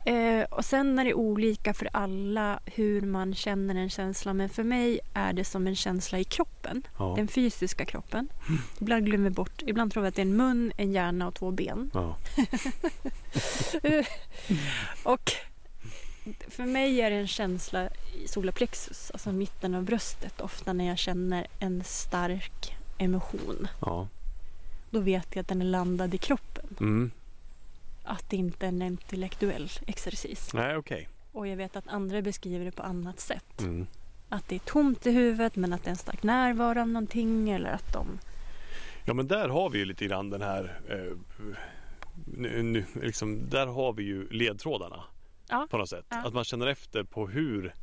Eh, 0.06 0.44
och 0.44 0.64
sen 0.64 0.98
är 0.98 1.04
det 1.04 1.14
olika 1.14 1.74
för 1.74 1.88
alla 1.92 2.60
hur 2.64 3.00
man 3.00 3.34
känner 3.34 3.74
en 3.74 3.90
känsla. 3.90 4.34
Men 4.34 4.48
för 4.48 4.62
mig 4.62 5.00
är 5.14 5.32
det 5.32 5.44
som 5.44 5.66
en 5.66 5.76
känsla 5.76 6.18
i 6.18 6.24
kroppen. 6.24 6.82
Ja. 6.98 7.14
Den 7.16 7.28
fysiska 7.28 7.84
kroppen. 7.84 8.28
Ibland 8.80 9.06
glömmer 9.06 9.30
bort, 9.30 9.62
ibland 9.66 9.92
tror 9.92 10.02
vi 10.02 10.08
att 10.08 10.14
det 10.14 10.22
är 10.22 10.26
en 10.26 10.36
mun, 10.36 10.72
en 10.76 10.92
hjärna 10.92 11.28
och 11.28 11.34
två 11.34 11.50
ben. 11.50 11.90
Ja. 11.94 12.16
Och 15.02 15.32
för 16.48 16.64
mig 16.64 17.00
är 17.00 17.10
det 17.10 17.16
en 17.16 17.26
känsla 17.26 17.88
i 18.24 18.28
solarplexus, 18.28 19.10
alltså 19.10 19.32
mitten 19.32 19.74
av 19.74 19.82
bröstet. 19.82 20.40
Ofta 20.40 20.72
när 20.72 20.86
jag 20.86 20.98
känner 20.98 21.46
en 21.58 21.84
stark 21.84 22.76
emotion. 22.98 23.68
ja. 23.80 24.08
Då 24.90 25.00
vet 25.00 25.26
jag 25.30 25.40
att 25.40 25.48
den 25.48 25.62
är 25.62 25.66
landad 25.66 26.14
i 26.14 26.18
kroppen. 26.18 26.76
Mm. 26.80 27.10
Att 28.04 28.30
det 28.30 28.36
inte 28.36 28.66
är 28.66 28.68
en 28.68 28.82
intellektuell 28.82 29.70
exercis. 29.86 30.54
Nej, 30.54 30.76
okej. 30.76 31.08
Och 31.32 31.46
jag 31.46 31.56
vet 31.56 31.76
att 31.76 31.88
andra 31.88 32.22
beskriver 32.22 32.64
det 32.64 32.72
på 32.72 32.82
annat 32.82 33.20
sätt. 33.20 33.60
Mm. 33.60 33.86
Att 34.28 34.48
det 34.48 34.54
är 34.54 34.58
tomt 34.58 35.06
i 35.06 35.10
huvudet 35.10 35.56
men 35.56 35.72
att 35.72 35.84
det 35.84 35.88
är 35.88 35.90
en 35.90 35.96
stark 35.96 36.22
närvaro 36.22 36.80
av 36.80 36.88
någonting 36.88 37.50
eller 37.50 37.70
att 37.70 37.92
de... 37.92 38.18
Ja 39.04 39.14
men 39.14 39.28
där 39.28 39.48
har 39.48 39.70
vi 39.70 39.78
ju 39.78 39.84
lite 39.84 40.06
grann 40.06 40.30
den 40.30 40.42
här 40.42 40.80
eh, 40.88 41.16
nu, 42.24 42.62
nu, 42.62 42.84
liksom, 43.02 43.50
där 43.50 43.66
har 43.66 43.92
vi 43.92 44.02
ju 44.02 44.28
ledtrådarna 44.28 45.04
Ja. 45.48 45.66
på 45.70 45.78
något 45.78 45.88
sätt. 45.88 46.06
Ja. 46.08 46.16
Att 46.26 46.34
man 46.34 46.44
känner 46.44 46.66
efter 46.66 47.04
på 47.04 47.28
hur, 47.28 47.74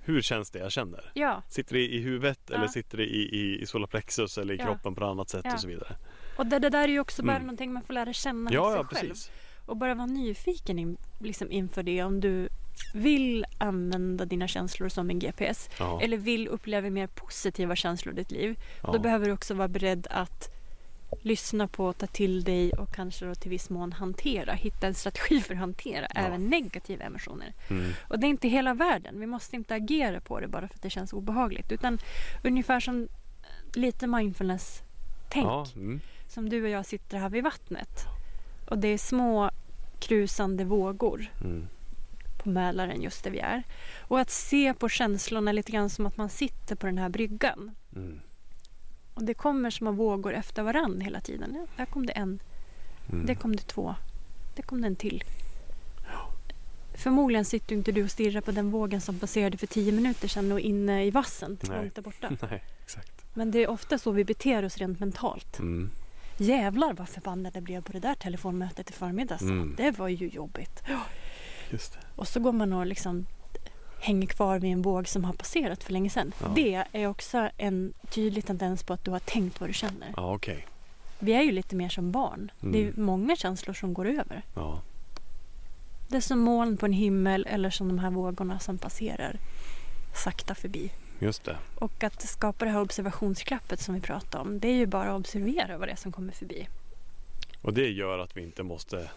hur 0.00 0.22
känns 0.22 0.50
det 0.50 0.58
jag 0.58 0.72
känner. 0.72 1.10
Ja, 1.14 1.42
Sitter 1.48 1.74
det 1.74 1.88
i 1.94 1.98
huvudet 2.00 2.50
eller 2.50 2.66
sitter 2.68 2.98
det 2.98 3.04
i, 3.04 3.36
i, 3.36 3.62
i 3.62 3.66
solarplexus 3.66 4.38
eller 4.38 4.54
i 4.54 4.58
kroppen 4.58 4.94
på 4.94 5.00
något 5.00 5.10
annat 5.10 5.28
sätt 5.28 5.52
och 5.54 5.60
så 5.60 5.68
vidare. 5.68 5.96
och 6.36 6.46
det, 6.46 6.58
det 6.58 6.70
där 6.70 6.84
är 6.84 6.88
ju 6.88 7.00
också 7.00 7.22
bara 7.22 7.36
Mm. 7.36 7.46
någonting 7.46 7.72
man 7.72 7.82
får 7.82 7.94
lära 7.94 8.12
känna 8.12 8.50
Ja, 8.52 8.72
sig 8.72 8.84
själv. 8.84 9.08
precis. 9.08 9.30
Och 9.66 9.76
bara 9.76 9.94
vara 9.94 10.06
nyfiken 10.06 10.78
in, 10.78 10.96
liksom 11.20 11.52
inför 11.52 11.82
det 11.82 12.02
om 12.02 12.20
du 12.20 12.48
vill 12.94 13.44
använda 13.58 14.24
dina 14.24 14.48
känslor 14.48 14.88
som 14.88 15.10
en 15.10 15.18
GPS 15.18 15.68
eller 16.02 16.16
vill 16.16 16.48
uppleva 16.48 16.90
mer 16.90 17.06
positiva 17.06 17.76
känslor 17.76 18.14
i 18.14 18.16
ditt 18.16 18.30
liv. 18.30 18.58
Då 18.82 18.98
behöver 18.98 19.26
du 19.26 19.32
också 19.32 19.54
vara 19.54 19.68
beredd 19.68 20.06
att 20.10 20.50
lyssna 21.22 21.68
på, 21.68 21.92
ta 21.92 22.06
till 22.06 22.44
dig 22.44 22.72
och 22.72 22.94
kanske 22.94 23.24
då 23.26 23.34
till 23.34 23.50
viss 23.50 23.70
mån 23.70 23.92
hantera, 23.92 24.52
hitta 24.52 24.86
en 24.86 24.94
strategi 24.94 25.40
för 25.40 25.54
att 25.54 25.60
hantera 25.60 26.06
Ja. 26.14 26.20
även 26.20 26.48
negativa 26.48 27.04
emotioner. 27.04 27.54
Mm. 27.70 27.92
Och 28.08 28.18
det 28.18 28.26
är 28.26 28.28
inte 28.28 28.48
hela 28.48 28.74
världen. 28.74 29.20
Vi 29.20 29.26
måste 29.26 29.56
inte 29.56 29.74
agera 29.74 30.20
på 30.20 30.40
det 30.40 30.48
bara 30.48 30.68
för 30.68 30.74
att 30.74 30.82
det 30.82 30.90
känns 30.90 31.12
obehagligt. 31.12 31.72
Utan 31.72 31.98
ungefär 32.44 32.80
som 32.80 33.08
lite 33.74 34.06
mindfulness-tänk. 34.06 35.46
Ja, 35.46 35.66
mm. 35.76 36.00
Som 36.28 36.48
du 36.48 36.62
och 36.62 36.68
jag 36.68 36.86
sitter 36.86 37.18
här 37.18 37.28
vid 37.30 37.44
vattnet. 37.44 38.04
Och 38.68 38.78
det 38.78 38.88
är 38.88 38.98
små 38.98 39.50
krusande 40.00 40.64
vågor 40.64 41.30
Mm. 41.44 41.68
på 42.42 42.48
Mälaren 42.48 43.02
just 43.02 43.24
där 43.24 43.30
vi 43.30 43.38
är. 43.38 43.62
Och 43.98 44.20
att 44.20 44.30
se 44.30 44.74
på 44.74 44.88
känslorna 44.88 45.52
lite 45.52 45.72
grann 45.72 45.90
som 45.90 46.06
att 46.06 46.16
man 46.16 46.28
sitter 46.28 46.76
på 46.76 46.86
den 46.86 46.98
här 46.98 47.08
bryggan. 47.08 47.70
Mm. 47.96 48.20
Och 49.18 49.24
det 49.24 49.34
kommer 49.34 49.70
små 49.70 49.92
vågor 49.92 50.32
efter 50.34 50.62
varann 50.62 51.00
hela 51.00 51.20
tiden. 51.20 51.54
Ja, 51.54 51.66
där 51.76 51.84
kom 51.86 52.06
det 52.06 52.12
en, 52.12 52.38
Mm. 53.12 53.26
där 53.26 53.34
kom 53.34 53.56
det 53.56 53.62
två, 53.66 53.94
där 54.56 54.62
kom 54.62 54.80
det 54.80 54.86
en 54.86 54.96
till. 54.96 55.24
Förmodligen 56.94 57.44
sitter 57.44 57.74
inte 57.76 57.92
du 57.92 58.04
och 58.04 58.10
stirrar 58.10 58.40
på 58.40 58.50
den 58.50 58.70
vågen 58.70 59.00
som 59.00 59.18
passerade 59.18 59.56
för 59.58 59.66
tio 59.66 59.92
minuter 59.92 60.28
sedan 60.28 60.52
och 60.52 60.60
inne 60.60 61.04
i 61.04 61.10
vassen 61.10 61.58
Nej. 61.60 61.82
meter 61.84 62.02
borta. 62.02 62.30
Nej, 62.50 62.62
exakt. 62.84 63.24
Men 63.34 63.50
det 63.50 63.58
är 63.58 63.70
ofta 63.70 63.98
så 63.98 64.10
vi 64.10 64.24
beter 64.24 64.64
oss 64.64 64.76
rent 64.78 65.00
mentalt. 65.00 65.58
Mm. 65.58 65.90
Jävlar 66.36 66.92
vad 66.92 67.08
förbannad 67.08 67.56
jag 67.56 67.62
blev 67.62 67.82
på 67.82 67.92
det 67.92 68.00
där 68.00 68.14
telefonmötet 68.14 68.90
i 68.90 68.92
förmiddags. 68.92 69.42
Mm. 69.42 69.74
Det 69.76 69.98
var 69.98 70.08
ju 70.08 70.28
jobbigt. 70.28 70.82
Just 71.70 71.92
det. 71.92 71.98
Och 72.14 72.28
så 72.28 72.40
går 72.40 72.52
man 72.52 72.72
och 72.72 72.86
liksom 72.86 73.26
hänger 74.00 74.26
kvar 74.26 74.58
vid 74.58 74.72
en 74.72 74.82
våg 74.82 75.08
som 75.08 75.24
har 75.24 75.32
passerat 75.32 75.84
för 75.84 75.92
länge 75.92 76.10
sedan. 76.10 76.32
Ja. 76.40 76.52
Det 76.54 76.84
är 76.92 77.06
också 77.06 77.50
en 77.56 77.92
tydlig 78.10 78.46
tendens 78.46 78.82
på 78.82 78.92
att 78.92 79.04
du 79.04 79.10
har 79.10 79.18
tänkt 79.18 79.60
vad 79.60 79.68
du 79.70 79.74
känner. 79.74 80.14
Ja, 80.16 80.34
okej. 80.34 80.66
Vi 81.18 81.32
är 81.32 81.42
ju 81.42 81.52
lite 81.52 81.76
mer 81.76 81.88
som 81.88 82.12
barn. 82.12 82.50
Mm. 82.60 82.72
Det 82.72 82.88
är 82.88 83.00
många 83.00 83.36
känslor 83.36 83.74
som 83.74 83.94
går 83.94 84.06
över. 84.06 84.42
Ja. 84.54 84.80
Det 86.08 86.16
är 86.16 86.20
som 86.20 86.38
moln 86.38 86.76
på 86.76 86.86
en 86.86 86.92
himmel 86.92 87.46
eller 87.50 87.70
som 87.70 87.88
de 87.88 87.98
här 87.98 88.10
vågorna 88.10 88.58
som 88.58 88.78
passerar 88.78 89.38
sakta 90.14 90.54
förbi. 90.54 90.90
Just 91.18 91.44
det. 91.44 91.56
Och 91.74 92.04
att 92.04 92.22
skapa 92.22 92.64
det 92.64 92.70
här 92.70 92.80
observationsklappet 92.80 93.80
som 93.80 93.94
vi 93.94 94.00
pratade 94.00 94.44
om. 94.44 94.60
Det 94.60 94.68
är 94.68 94.74
ju 94.74 94.86
bara 94.86 95.10
att 95.10 95.20
observera 95.20 95.78
vad 95.78 95.88
det 95.88 95.92
är 95.92 95.96
som 95.96 96.12
kommer 96.12 96.32
förbi. 96.32 96.68
Och 97.62 97.74
det 97.74 97.88
gör 97.88 98.18
att 98.18 98.36
vi 98.36 98.42
inte 98.42 98.62
måste 98.62 99.10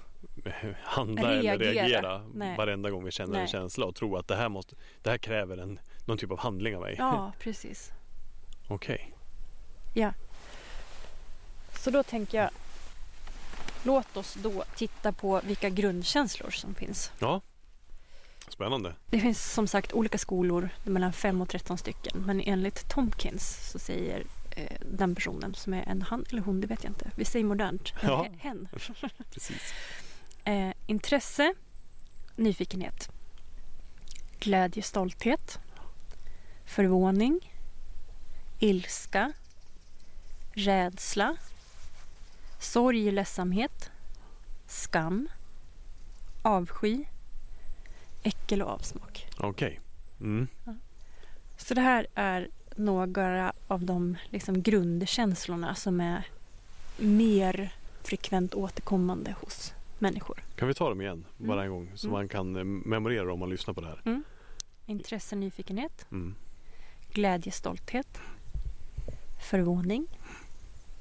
handla 0.83 1.31
eller 1.33 1.57
Reagera. 1.57 1.71
reagera 1.73 2.25
Nej. 2.33 2.57
varenda 2.57 2.89
gång 2.89 3.03
vi 3.05 3.11
känner 3.11 3.33
en 3.33 3.39
Nej. 3.39 3.47
känsla 3.47 3.85
och 3.85 3.95
tro 3.95 4.17
att 4.17 4.27
det 4.27 4.35
här, 4.35 4.49
måste, 4.49 4.75
det 5.01 5.09
här 5.09 5.17
kräver 5.17 5.57
en, 5.57 5.79
någon 6.05 6.17
typ 6.17 6.31
av 6.31 6.39
handling 6.39 6.75
av 6.75 6.81
mig. 6.81 6.95
Ja, 6.97 7.31
precis. 7.39 7.91
Okej. 8.67 9.13
Så 11.77 11.91
då 11.91 12.03
tänker 12.03 12.37
jag 12.41 12.49
Låt 13.83 14.17
oss 14.17 14.33
då 14.33 14.63
titta 14.75 15.11
på 15.11 15.41
vilka 15.43 15.69
grundkänslor 15.69 16.49
som 16.49 16.75
finns. 16.75 17.11
Ja. 17.19 17.41
Spännande. 18.47 18.95
Det 19.09 19.19
finns 19.19 19.53
som 19.53 19.67
sagt 19.67 19.93
olika 19.93 20.17
skolor, 20.17 20.69
mellan 20.83 21.13
5 21.13 21.41
och 21.41 21.49
13 21.49 21.77
stycken. 21.77 22.23
Men 22.25 22.41
enligt 22.41 22.89
Tomkins 22.89 23.71
så 23.71 23.79
säger 23.79 24.23
eh, 24.55 24.77
den 24.85 25.15
personen 25.15 25.53
som 25.53 25.73
är 25.73 25.83
en 25.87 26.01
han 26.01 26.25
eller 26.29 26.41
hon, 26.41 26.61
det 26.61 26.67
vet 26.67 26.83
jag 26.83 26.91
inte. 26.91 27.11
Vi 27.15 27.25
säger 27.25 27.45
modernt. 27.45 27.93
En 28.01 28.09
Ja. 28.09 28.23
he- 28.31 28.37
hen. 28.39 28.67
Precis. 29.33 29.73
Eh, 30.43 30.73
intresse, 30.87 31.53
nyfikenhet, 32.35 33.09
glädje, 34.39 34.83
stolthet, 34.83 35.59
förvåning, 36.65 37.53
ilska, 38.59 39.33
rädsla, 40.53 41.35
sorg, 42.59 43.11
ledsamhet, 43.11 43.91
skam, 44.67 45.27
avsky, 46.41 47.03
äckel 48.23 48.61
och 48.61 48.69
avsmak. 48.69 49.27
Okej. 49.37 49.79
Mm. 50.19 50.47
Så 51.57 51.73
det 51.73 51.81
här 51.81 52.07
är 52.15 52.49
några 52.75 53.53
av 53.67 53.85
de 53.85 54.17
liksom 54.29 54.61
grundkänslorna 54.61 55.75
som 55.75 55.99
är 55.99 56.27
mer 56.97 57.73
frekvent 58.03 58.53
återkommande 58.53 59.35
hos 59.41 59.73
människor. 60.01 60.43
Kan 60.55 60.67
vi 60.67 60.73
ta 60.73 60.89
dem 60.89 61.01
igen 61.01 61.25
bara 61.37 61.63
Mm. 61.63 61.65
en 61.65 61.71
gång 61.71 61.91
så 61.97 62.07
Mm. 62.07 62.13
man 62.19 62.27
kan 62.29 62.55
eh, 62.55 62.63
memorera 62.63 63.33
om 63.33 63.39
man 63.39 63.49
lyssnar 63.49 63.73
på 63.73 63.81
det 63.81 63.87
här. 63.87 64.21
Intresse, 64.85 65.35
nyfikenhet, 65.35 66.05
Mm. 66.11 66.35
glädje, 67.13 67.51
stolthet, 67.51 68.19
förvåning, 69.49 70.07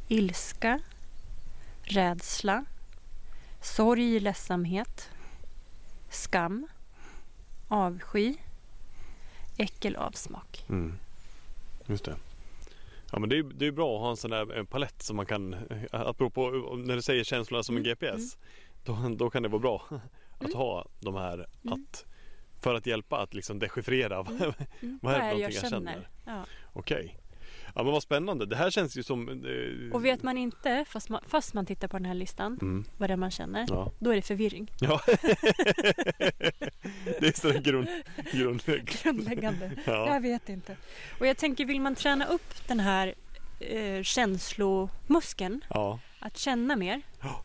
ilska, 0.09 0.81
rädsla, 1.83 2.65
sorg, 3.63 4.21
ledsamhet, 4.21 5.11
skam, 6.11 6.67
avsky, 7.69 8.35
äckel, 9.57 9.97
avsmak. 9.97 10.65
Mm. 10.69 10.95
Just 11.87 12.05
det. 12.05 12.17
Ja 13.13 13.19
men 13.19 13.29
det 13.29 13.39
är, 13.39 13.43
det 13.43 13.67
är 13.67 13.73
bra 13.73 13.95
att 13.97 14.01
ha 14.01 14.11
en 14.11 14.17
sån 14.17 14.31
där 14.31 14.59
eh, 14.59 14.65
palett 14.65 15.03
som 15.03 15.17
man 15.17 15.27
kan, 15.27 15.55
eh, 15.55 15.61
apropå 15.93 16.51
när 16.87 16.97
du 16.97 17.03
säger 17.03 17.25
känslorna 17.25 17.63
som 17.63 17.77
en 17.77 17.83
Mm, 17.83 17.91
GPS, 17.91 18.39
då, 18.85 19.09
då 19.17 19.31
kan 19.31 19.43
det 19.43 19.49
vara 19.49 19.61
bra 19.61 19.83
att 20.39 20.45
Mm. 20.45 20.57
ha 20.57 20.87
de 21.01 21.15
här 21.15 21.35
Mm. 21.35 21.73
att 21.73 22.05
för 22.63 22.75
att 22.75 22.87
hjälpa 22.87 23.19
att 23.23 23.35
liksom 23.35 23.59
dechiffrera 23.59 24.17
Mm. 24.21 24.53
Mm. 24.81 24.99
Vad 25.03 25.15
är 25.15 25.19
det 25.19 25.25
någonting 25.25 25.59
jag 25.63 25.71
känner? 25.71 26.09
Ja. 26.27 26.45
Okej. 26.73 27.17
Ja 27.75 27.83
men 27.83 27.93
vad 27.93 28.03
spännande. 28.03 28.47
Det 28.47 28.57
här 28.57 28.71
känns 28.71 28.97
ju 28.97 29.03
som... 29.03 29.29
eh, 29.29 29.93
Och 29.95 30.05
vet 30.05 30.23
man 30.23 30.39
inte, 30.39 30.85
fast 30.89 31.09
man, 31.09 31.21
fast 31.27 31.55
man 31.55 31.67
tittar 31.67 31.89
på 31.89 31.97
den 31.97 32.05
här 32.07 32.15
listan, 32.15 32.59
Mm. 32.63 32.85
vad 32.99 33.11
det 33.11 33.13
är 33.13 33.17
man 33.17 33.31
känner, 33.31 33.67
Ja. 33.69 33.93
då 33.99 34.11
är 34.11 34.17
det 34.17 34.23
förvirring. 34.23 34.71
ja. 34.81 35.01
det 37.21 37.27
är 37.27 37.41
sådär 37.41 37.59
grund, 37.61 37.89
grundläggande. 38.33 38.93
Grundläggande. 39.03 39.71
Ja. 39.85 40.07
Jag 40.15 40.21
vet 40.21 40.49
inte. 40.49 40.77
Och 41.21 41.27
jag 41.27 41.37
tänker, 41.37 41.65
vill 41.65 41.81
man 41.81 41.95
träna 41.95 42.27
upp 42.27 42.69
den 42.69 42.81
här 42.81 43.15
eh, 43.61 44.03
känslomuskeln, 44.03 45.61
ja. 45.71 45.99
att 46.19 46.37
känna 46.39 46.77
mer, 46.77 47.03
Ja. 47.23 47.45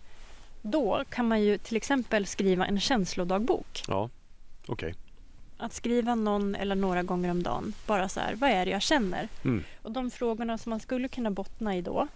Då 0.66 1.04
kan 1.10 1.28
man 1.28 1.42
ju 1.42 1.58
till 1.58 1.78
exempel 1.78 2.26
skriva 2.26 2.66
en 2.66 2.80
känslodagbok. 2.80 3.84
Ja. 3.88 4.10
Okej. 4.68 4.96
Att 5.58 5.74
skriva 5.74 6.16
någon 6.16 6.56
eller 6.56 6.76
några 6.76 7.04
gånger 7.04 7.32
om 7.32 7.44
dagen, 7.44 7.74
bara 7.88 8.10
så 8.10 8.20
här, 8.20 8.36
vad 8.36 8.50
är 8.50 8.66
det 8.66 8.72
jag 8.72 8.82
känner? 8.82 9.28
Mm. 9.44 9.64
Och 9.82 9.92
de 9.92 10.12
frågorna 10.12 10.58
som 10.58 10.70
man 10.70 10.80
skulle 10.80 11.08
kunna 11.08 11.32
bottna 11.32 11.76
i 11.76 11.82
då, 11.82 12.08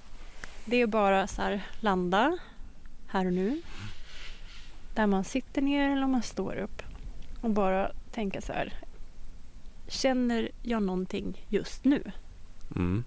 det 0.65 0.81
är 0.81 0.87
bara 0.87 1.27
så 1.27 1.41
här, 1.41 1.61
landa 1.79 2.37
här 3.07 3.25
och 3.25 3.33
nu. 3.33 3.61
Där 4.95 5.07
man 5.07 5.23
sitter 5.23 5.61
ner 5.61 5.89
eller 5.89 6.03
om 6.03 6.11
man 6.11 6.23
står 6.23 6.55
upp. 6.55 6.81
Och 7.41 7.49
bara 7.49 7.91
tänka 8.11 8.41
så 8.41 8.53
här, 8.53 8.73
känner 9.87 10.49
jag 10.63 10.83
någonting 10.83 11.45
just 11.49 11.85
nu? 11.85 12.11
Mm. 12.75 13.03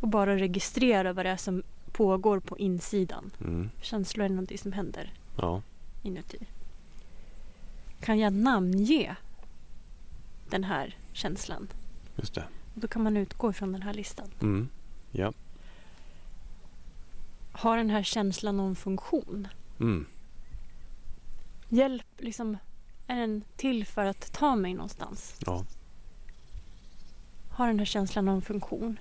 Och 0.00 0.08
bara 0.08 0.36
registrera 0.36 1.12
vad 1.12 1.26
det 1.26 1.30
är 1.30 1.36
som 1.36 1.62
pågår 1.94 2.40
på 2.40 2.58
insidan. 2.58 3.30
Mm. 3.40 3.70
Känslor 3.82 4.24
är 4.24 4.28
någonting 4.28 4.58
som 4.58 4.72
händer 4.72 5.12
Ja. 5.36 5.62
inuti. 6.02 6.38
Kan 8.00 8.18
jag 8.18 8.32
namnge 8.32 9.16
den 10.50 10.64
här 10.64 10.96
känslan? 11.12 11.68
Just 12.16 12.34
det. 12.34 12.44
Då 12.74 12.88
kan 12.88 13.02
man 13.02 13.16
utgå 13.16 13.50
ifrån 13.50 13.72
den 13.72 13.82
här 13.82 13.94
listan. 13.94 14.28
Mm. 14.40 14.68
Ja. 15.10 15.32
Har 17.52 17.76
den 17.76 17.90
här 17.90 18.02
känslan 18.02 18.56
någon 18.56 18.76
funktion? 18.76 19.48
Mm. 19.80 20.06
Hjälp, 21.68 22.06
liksom, 22.18 22.56
är 23.06 23.16
den 23.20 23.44
till 23.56 23.86
för 23.86 24.04
att 24.04 24.32
ta 24.32 24.56
mig 24.56 24.74
någonstans? 24.74 25.36
Ja. 25.46 25.64
Har 27.50 27.66
den 27.66 27.78
här 27.78 27.86
känslan 27.86 28.24
någon 28.24 28.42
funktion? 28.42 28.98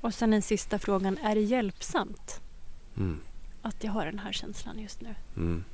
Och 0.00 0.14
sen 0.14 0.30
den 0.30 0.42
sista 0.42 0.78
frågan, 0.78 1.18
är 1.18 1.34
det 1.34 1.40
hjälpsamt 1.40 2.40
Mm. 2.96 3.20
att 3.62 3.84
jag 3.84 3.92
har 3.92 4.04
den 4.06 4.18
här 4.18 4.32
känslan 4.32 4.78
just 4.78 5.00
nu? 5.00 5.14
Mm. 5.36 5.64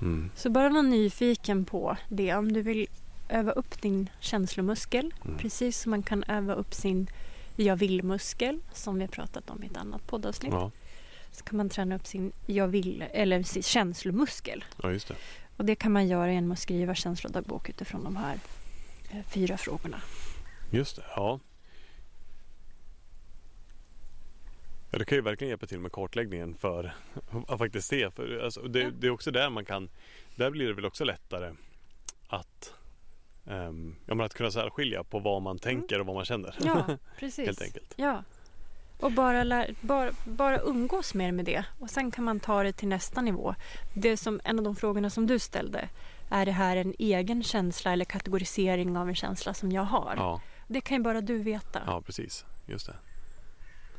Mm. 0.00 0.30
Så 0.36 0.50
bara 0.50 0.68
vara 0.68 0.82
nyfiken 0.82 1.64
på 1.64 1.96
det. 2.08 2.34
Om 2.34 2.52
du 2.52 2.62
vill 2.62 2.86
öva 3.28 3.52
upp 3.52 3.82
din 3.82 4.10
känslomuskel, 4.20 5.14
Mm. 5.24 5.38
precis 5.38 5.80
som 5.80 5.90
man 5.90 6.02
kan 6.02 6.24
öva 6.24 6.54
upp 6.54 6.74
sin 6.74 7.10
jag 7.56 7.76
vill-muskel, 7.76 8.60
som 8.72 8.94
vi 8.94 9.00
har 9.00 9.08
pratat 9.08 9.50
om 9.50 9.62
i 9.62 9.66
ett 9.66 9.76
annat 9.76 10.06
poddavsnitt, 10.06 10.52
Ja. 10.52 10.70
så 11.32 11.44
kan 11.44 11.56
man 11.56 11.68
träna 11.68 11.94
upp 11.96 12.06
sin 12.06 12.32
jag 12.46 12.68
vill 12.68 13.04
eller 13.12 13.42
sin 13.42 13.62
känslomuskel. 13.62 14.64
Ja, 14.82 14.90
just 14.92 15.08
det. 15.08 15.14
Och 15.56 15.64
det 15.64 15.74
kan 15.74 15.92
man 15.92 16.08
göra 16.08 16.32
genom 16.32 16.52
att 16.52 16.58
skriva 16.58 16.94
känslodagbok 16.94 17.68
utifrån 17.68 18.04
de 18.04 18.16
här 18.16 18.38
eh, 19.10 19.22
fyra 19.28 19.56
frågorna. 19.58 20.00
Just 20.70 20.96
det, 20.96 21.02
ja. 21.16 21.38
Ja, 24.90 24.98
det 24.98 25.04
kan 25.04 25.16
ju 25.18 25.22
verkligen 25.22 25.48
hjälpa 25.48 25.66
till 25.66 25.80
med 25.80 25.92
kartläggningen 25.92 26.54
för 26.54 26.92
att 27.48 27.58
faktiskt 27.58 27.88
se. 27.88 28.10
För, 28.10 28.38
alltså, 28.44 28.60
det, 28.62 28.80
Ja. 28.80 28.90
det 28.90 29.06
är 29.06 29.10
också 29.10 29.30
där 29.30 29.50
man 29.50 29.64
kan, 29.64 29.90
där 30.36 30.50
blir 30.50 30.66
det 30.68 30.74
väl 30.74 30.84
också 30.86 31.04
lättare 31.04 31.52
att, 32.28 32.74
um, 33.44 33.96
ja, 34.06 34.14
men 34.14 34.26
att 34.26 34.34
kunna 34.34 34.50
särskilja 34.50 35.04
på 35.04 35.18
vad 35.18 35.42
man 35.42 35.58
tänker 35.58 36.00
och 36.00 36.06
vad 36.06 36.14
man 36.16 36.24
känner. 36.24 36.54
Ja, 36.64 36.96
precis. 37.18 37.46
Helt 37.46 37.62
enkelt. 37.62 37.94
Ja. 37.96 38.24
Och 39.00 39.12
bara, 39.12 39.44
lär, 39.44 39.74
bara, 39.80 40.10
bara 40.24 40.60
umgås 40.60 41.14
mer 41.14 41.32
med 41.32 41.44
det. 41.44 41.64
Och 41.78 41.90
sen 41.90 42.10
kan 42.10 42.24
man 42.24 42.40
ta 42.40 42.62
det 42.62 42.72
till 42.72 42.88
nästa 42.88 43.20
nivå. 43.20 43.54
Det 43.94 44.16
som, 44.16 44.40
en 44.44 44.58
av 44.58 44.64
de 44.64 44.76
frågorna 44.76 45.10
som 45.10 45.26
du 45.26 45.38
ställde. 45.38 45.88
Är 46.30 46.46
det 46.46 46.52
här 46.52 46.76
en 46.76 46.94
egen 46.98 47.42
känsla 47.42 47.92
eller 47.92 48.04
kategorisering 48.04 48.96
av 48.96 49.08
en 49.08 49.14
känsla 49.14 49.54
som 49.54 49.72
jag 49.72 49.82
har? 49.82 50.14
Ja, 50.16 50.40
Det 50.68 50.80
kan 50.80 50.96
ju 50.96 51.02
bara 51.02 51.20
du 51.20 51.38
veta. 51.42 51.82
ja 51.86 52.02
precis. 52.02 52.44
Just 52.66 52.86
det. 52.86 52.96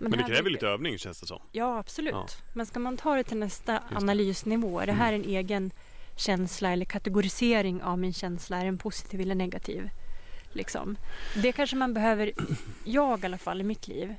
Men 0.09 0.11
det 0.11 0.17
här 0.23 0.27
kräver 0.27 0.49
lite 0.49 0.67
övning 0.67 0.97
känns 0.97 1.19
det 1.19 1.27
som. 1.27 1.39
Ja, 1.51 1.77
absolut. 1.79 2.13
Ja. 2.13 2.27
Men 2.53 2.65
ska 2.65 2.79
man 2.79 2.97
ta 2.97 3.15
det 3.15 3.23
till 3.23 3.37
nästa 3.37 3.71
det. 3.73 3.81
analysnivå. 3.95 4.79
Är 4.79 4.85
det 4.85 4.91
här 4.93 5.13
Mm. 5.13 5.21
en 5.29 5.35
egen 5.35 5.71
känsla 6.15 6.71
eller 6.71 6.85
kategorisering 6.85 7.83
av 7.83 7.99
min 7.99 8.13
känsla? 8.13 8.57
Är 8.57 8.65
den 8.65 8.77
positiv 8.77 9.21
eller 9.21 9.35
negativ? 9.35 9.89
Liksom. 10.53 10.97
Det 11.35 11.51
kanske 11.51 11.75
man 11.75 11.93
behöver, 11.93 12.31
jag 12.83 13.23
i 13.23 13.25
alla 13.25 13.37
fall 13.37 13.61
i 13.61 13.63
mitt 13.63 13.87
liv, 13.87 14.15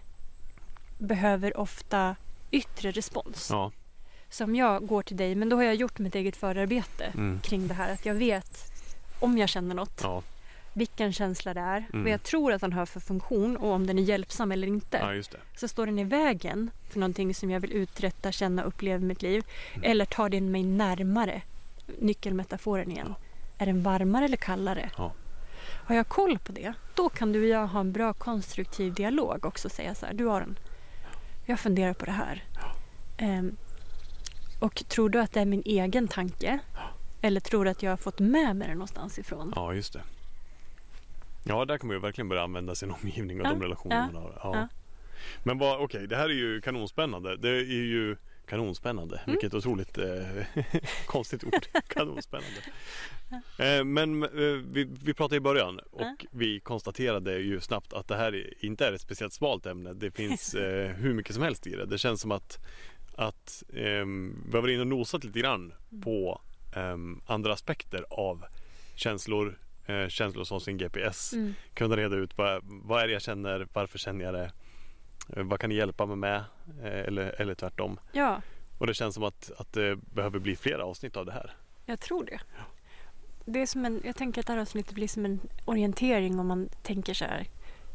behöver 0.98 1.56
ofta 1.56 2.16
yttre 2.50 2.90
respons. 2.90 3.48
Ja. 3.50 3.72
Som 4.28 4.56
jag 4.56 4.86
går 4.86 5.02
till 5.02 5.16
dig, 5.16 5.34
men 5.34 5.48
då 5.48 5.56
har 5.56 5.62
jag 5.62 5.74
gjort 5.74 5.98
mitt 5.98 6.14
eget 6.14 6.36
förarbete 6.36 7.04
Mm. 7.04 7.40
kring 7.40 7.68
det 7.68 7.74
här. 7.74 7.92
Att 7.92 8.06
jag 8.06 8.14
vet 8.14 8.58
om 9.20 9.38
jag 9.38 9.48
känner 9.48 9.74
något, 9.74 10.00
Ja, 10.02 10.22
vilken 10.74 11.12
känsla 11.12 11.54
det 11.54 11.60
är, 11.60 11.76
Mm. 11.92 12.02
vad 12.02 12.12
jag 12.12 12.22
tror 12.22 12.52
att 12.52 12.60
den 12.60 12.72
har 12.72 12.86
för 12.86 13.00
funktion 13.00 13.56
och 13.56 13.70
om 13.72 13.86
den 13.86 13.98
är 13.98 14.02
hjälpsam 14.02 14.52
eller 14.52 14.66
inte 14.66 14.96
ja, 14.96 15.38
så 15.56 15.68
står 15.68 15.86
den 15.86 15.98
i 15.98 16.04
vägen 16.04 16.70
för 16.90 17.00
någonting 17.00 17.34
som 17.34 17.50
jag 17.50 17.60
vill 17.60 17.72
uträtta, 17.72 18.32
känna 18.32 18.62
och 18.62 18.68
uppleva 18.68 19.02
i 19.02 19.06
mitt 19.06 19.22
liv. 19.22 19.44
Eller 19.82 20.04
tar 20.04 20.28
den 20.28 20.50
mig 20.50 20.62
närmare? 20.62 21.42
Nyckelmetaforen 21.98 22.90
igen. 22.90 23.14
Är 23.58 23.66
den 23.66 23.82
varmare 23.82 24.24
eller 24.24 24.36
kallare? 24.36 24.90
Ja. 24.96 25.12
Har 25.84 25.94
jag 25.94 26.08
koll 26.08 26.38
på 26.38 26.52
det, 26.52 26.72
då 26.94 27.08
kan 27.08 27.32
du 27.32 27.40
och 27.42 27.48
jag 27.48 27.66
ha 27.66 27.80
en 27.80 27.92
bra 27.92 28.12
konstruktiv 28.12 28.94
dialog 28.94 29.46
också. 29.46 29.68
Säga 29.68 29.94
så 29.94 30.06
här, 30.06 30.14
du 30.14 30.30
Aron, 30.30 30.58
jag 31.44 31.60
funderar 31.60 31.94
på 31.94 32.04
det 32.04 32.12
här. 32.12 32.44
Ehm, 33.18 33.56
och 34.60 34.74
tror 34.88 35.08
du 35.08 35.20
att 35.20 35.32
det 35.32 35.40
är 35.40 35.44
min 35.44 35.62
egen 35.66 36.08
tanke? 36.08 36.58
Eller 37.20 37.40
tror 37.40 37.64
du 37.64 37.70
att 37.70 37.82
jag 37.82 37.90
har 37.92 37.96
fått 37.96 38.18
med 38.18 38.56
mig 38.56 38.68
det 38.68 38.74
någonstans 38.74 39.18
ifrån? 39.18 39.52
Ja, 39.56 39.74
just 39.74 39.92
det. 39.92 40.00
Ja, 41.44 41.64
där 41.64 41.78
kan 41.78 41.86
man 41.86 41.96
ju 41.96 42.00
verkligen 42.00 42.28
börja 42.28 42.42
använda 42.42 42.74
sin 42.74 42.90
omgivning 42.90 43.40
och 43.40 43.46
Ja, 43.46 43.50
de 43.50 43.62
relationer 43.62 43.96
ja, 43.96 44.06
man 44.12 44.14
har. 44.22 44.32
Ja. 44.42 44.68
Men 45.44 45.58
vad, 45.58 45.80
okej, 45.80 46.06
det 46.06 46.16
här 46.16 46.24
är 46.28 46.34
ju 46.34 46.60
kanonspännande. 46.60 47.36
Det 47.36 47.48
är 47.48 47.62
ju 47.64 48.16
kanonspännande. 48.46 49.16
Mm. 49.16 49.30
Vilket 49.30 49.54
otroligt 49.54 49.98
eh, 49.98 50.06
konstigt 51.06 51.44
ord. 51.44 51.66
kanonspännande. 51.88 52.60
Eh, 53.58 53.84
men 53.84 54.22
eh, 54.22 54.28
vi, 54.72 54.88
vi 55.04 55.14
pratade 55.14 55.36
i 55.36 55.40
början 55.40 55.78
och 55.90 56.00
Ja. 56.00 56.16
vi 56.30 56.60
konstaterade 56.60 57.38
ju 57.38 57.60
snabbt 57.60 57.92
att 57.92 58.08
det 58.08 58.16
här 58.16 58.34
är- 58.34 58.64
inte 58.64 58.86
är 58.86 58.92
ett 58.92 59.00
speciellt 59.00 59.32
smalt 59.32 59.66
ämne. 59.66 59.92
Det 59.92 60.10
finns 60.10 60.54
eh, 60.54 60.88
hur 60.90 61.14
mycket 61.14 61.34
som 61.34 61.42
helst 61.44 61.66
i 61.66 61.70
det. 61.76 61.86
Det 61.86 61.98
känns 61.98 62.20
som 62.20 62.32
att, 62.32 62.58
att 63.16 63.62
ehm, 63.74 64.36
vi 64.50 64.54
har 64.56 64.62
varit 64.62 64.72
inne 64.72 64.80
och 64.80 64.86
nosat 64.86 65.24
lite 65.24 65.38
grann 65.40 65.72
Mm. 65.92 66.02
på 66.02 66.40
ehm, 66.76 67.20
andra 67.26 67.52
aspekter 67.52 68.04
av 68.10 68.44
känslor, 68.94 69.58
eh, 69.86 70.08
känslor 70.08 70.44
som 70.44 70.60
sin 70.60 70.76
GPS. 70.78 71.32
Mm. 71.32 71.54
Kunna 71.74 71.96
reda 71.96 72.16
ut 72.16 72.38
vad, 72.38 72.60
vad 72.64 73.02
är 73.02 73.06
det 73.06 73.12
jag 73.12 73.22
känner, 73.22 73.66
varför 73.72 73.98
känner 73.98 74.24
jag 74.24 74.34
det, 74.34 74.52
eh, 75.36 75.42
vad 75.44 75.60
kan 75.60 75.70
ni 75.70 75.76
hjälpa 75.76 76.06
mig 76.06 76.16
med 76.16 76.36
eh, 76.82 77.00
eller, 77.00 77.40
eller 77.40 77.54
tvärtom. 77.54 78.00
Ja, 78.12 78.42
Och 78.78 78.86
det 78.86 78.94
känns 78.94 79.14
som 79.14 79.24
att, 79.24 79.50
att 79.58 79.72
det 79.72 79.96
behöver 79.96 80.38
bli 80.38 80.56
flera 80.56 80.84
avsnitt 80.84 81.16
av 81.16 81.26
det 81.26 81.32
här. 81.32 81.54
jag 81.86 82.00
tror 82.00 82.24
det. 82.24 82.40
det 83.44 83.62
är 83.62 83.66
som 83.66 83.84
en, 83.84 84.00
jag 84.04 84.16
tänker 84.16 84.40
att 84.40 84.46
det 84.46 84.52
här 84.52 84.60
avsnittet 84.60 84.94
blir 84.94 85.08
som 85.08 85.24
en 85.24 85.40
orientering 85.64 86.38
om 86.40 86.46
man 86.46 86.68
tänker 86.82 87.14
så 87.14 87.24
här. 87.24 87.46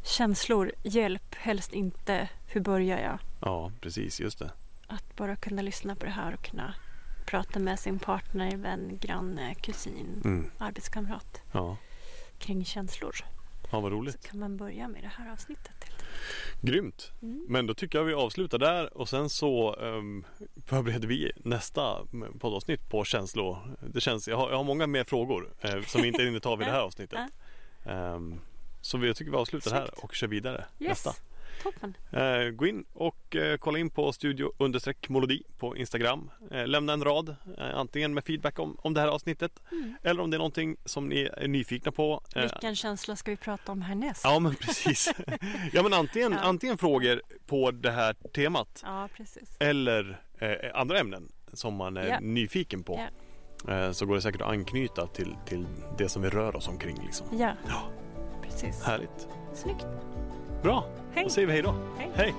Känslor, 0.04 0.72
hjälp, 0.82 1.34
helst 1.34 1.72
inte. 1.72 2.28
Hur 2.46 2.60
börjar 2.60 2.98
jag? 2.98 3.18
Ja, 3.40 3.72
precis, 3.80 4.20
just 4.20 4.38
det. 4.38 4.50
Att 4.86 5.16
bara 5.16 5.36
kunna 5.36 5.62
lyssna 5.62 5.94
på 5.96 6.04
det 6.04 6.10
här 6.10 6.34
och 6.34 6.44
kunna 6.44 6.74
prata 7.30 7.58
med 7.58 7.78
sin 7.78 7.98
partner, 7.98 8.56
vän, 8.56 8.98
granne, 9.00 9.54
kusin, 9.54 10.22
Mm. 10.24 10.50
arbetskamrat 10.58 11.42
Ja. 11.52 11.76
kring 12.38 12.64
känslor. 12.64 13.16
ja, 13.70 13.80
vad 13.80 13.92
Så 13.92 13.96
roligt. 13.96 14.26
kan 14.30 14.38
man 14.38 14.56
börja 14.56 14.88
med 14.88 15.02
det 15.02 15.08
här 15.08 15.32
avsnittet. 15.32 15.84
Grymt. 16.60 17.12
Mm. 17.22 17.46
Men 17.48 17.66
då 17.66 17.74
tycker 17.74 17.98
jag 17.98 18.04
vi 18.04 18.14
avslutar 18.14 18.58
där 18.58 18.96
och 18.98 19.08
sen 19.08 19.28
så 19.30 19.74
um, 19.74 20.24
förbereder 20.66 21.08
vi 21.08 21.32
nästa 21.36 21.98
poddavsnitt 22.40 22.88
på 22.88 23.04
känslor. 23.04 23.76
Det 23.94 24.00
känns, 24.00 24.28
jag 24.28 24.36
har, 24.36 24.50
jag 24.50 24.56
har 24.56 24.64
många 24.64 24.86
mer 24.86 25.04
frågor 25.04 25.48
eh, 25.60 25.82
som 25.82 26.02
vi 26.02 26.08
inte 26.08 26.22
hinner 26.24 26.40
ta 26.40 26.56
vid 26.56 26.66
det 26.68 26.72
här 26.72 26.80
avsnittet. 26.80 27.18
Ehm, 27.84 28.40
så 28.80 29.06
jag 29.06 29.16
tycker 29.16 29.30
vi 29.30 29.36
avslutar 29.36 29.70
här 29.70 29.86
Snyggt. 29.86 30.04
och 30.04 30.14
kör 30.14 30.26
vidare 30.26 30.64
Yes, 30.78 30.88
nästa. 30.88 31.10
Toppen. 31.62 31.96
Eh, 32.12 32.50
gå 32.50 32.66
in 32.66 32.84
och 32.92 33.36
eh, 33.36 33.56
kolla 33.56 33.78
in 33.78 33.90
på 33.90 34.12
studio 34.12 34.52
molodi 35.08 35.42
på 35.58 35.76
Instagram. 35.76 36.30
Eh, 36.50 36.66
lämna 36.66 36.92
en 36.92 37.04
rad, 37.04 37.36
antingen 37.74 38.14
med 38.14 38.24
feedback 38.24 38.58
om, 38.58 38.76
om 38.82 38.94
det 38.94 39.00
här 39.00 39.08
avsnittet 39.08 39.52
Mm. 39.72 39.94
eller 40.02 40.22
om 40.22 40.30
det 40.30 40.36
är 40.36 40.38
någonting 40.38 40.76
som 40.84 41.08
ni 41.08 41.22
är 41.36 41.48
nyfikna 41.48 41.92
på. 41.92 42.20
Vilken 42.34 42.76
känsla 42.76 43.16
ska 43.16 43.30
vi 43.30 43.36
prata 43.36 43.72
om 43.72 43.82
härnäst? 43.82 44.20
Ja 44.24 44.38
men 44.38 44.54
precis. 44.54 45.12
ja 45.72 45.82
men 45.82 45.92
antingen, 45.92 46.32
Ja. 46.32 46.38
antingen 46.38 46.78
frågor 46.78 47.22
på 47.46 47.70
det 47.70 47.90
här 47.90 48.14
temat 48.34 48.82
Ja, 48.84 49.08
eller 49.60 50.20
eh, 50.38 50.50
andra 50.74 50.98
ämnen 50.98 51.32
som 51.52 51.74
man 51.74 51.96
är 51.96 52.06
Ja. 52.08 52.20
nyfiken 52.20 52.82
på. 52.82 53.00
Eh, 53.68 53.90
så 53.92 54.06
går 54.06 54.14
det 54.14 54.22
säkert 54.22 54.40
att 54.42 54.48
anknyta 54.48 55.06
till, 55.06 55.34
till 55.46 55.66
det 55.98 56.08
som 56.08 56.22
vi 56.22 56.28
rör 56.28 56.56
oss 56.56 56.68
omkring. 56.68 56.98
Liksom. 57.04 57.26
Ja, 57.38 57.52
Ja, 57.68 57.90
precis. 58.42 58.82
härligt. 58.82 59.28
Snyggt. 59.54 59.86
Bra, 60.62 60.84
Hej. 61.14 61.24
då 61.24 61.30
säger 61.30 61.46
vi 61.46 61.52
hej 61.52 61.62
då. 61.62 61.74
Hej. 61.98 62.10
hej. 62.14 62.34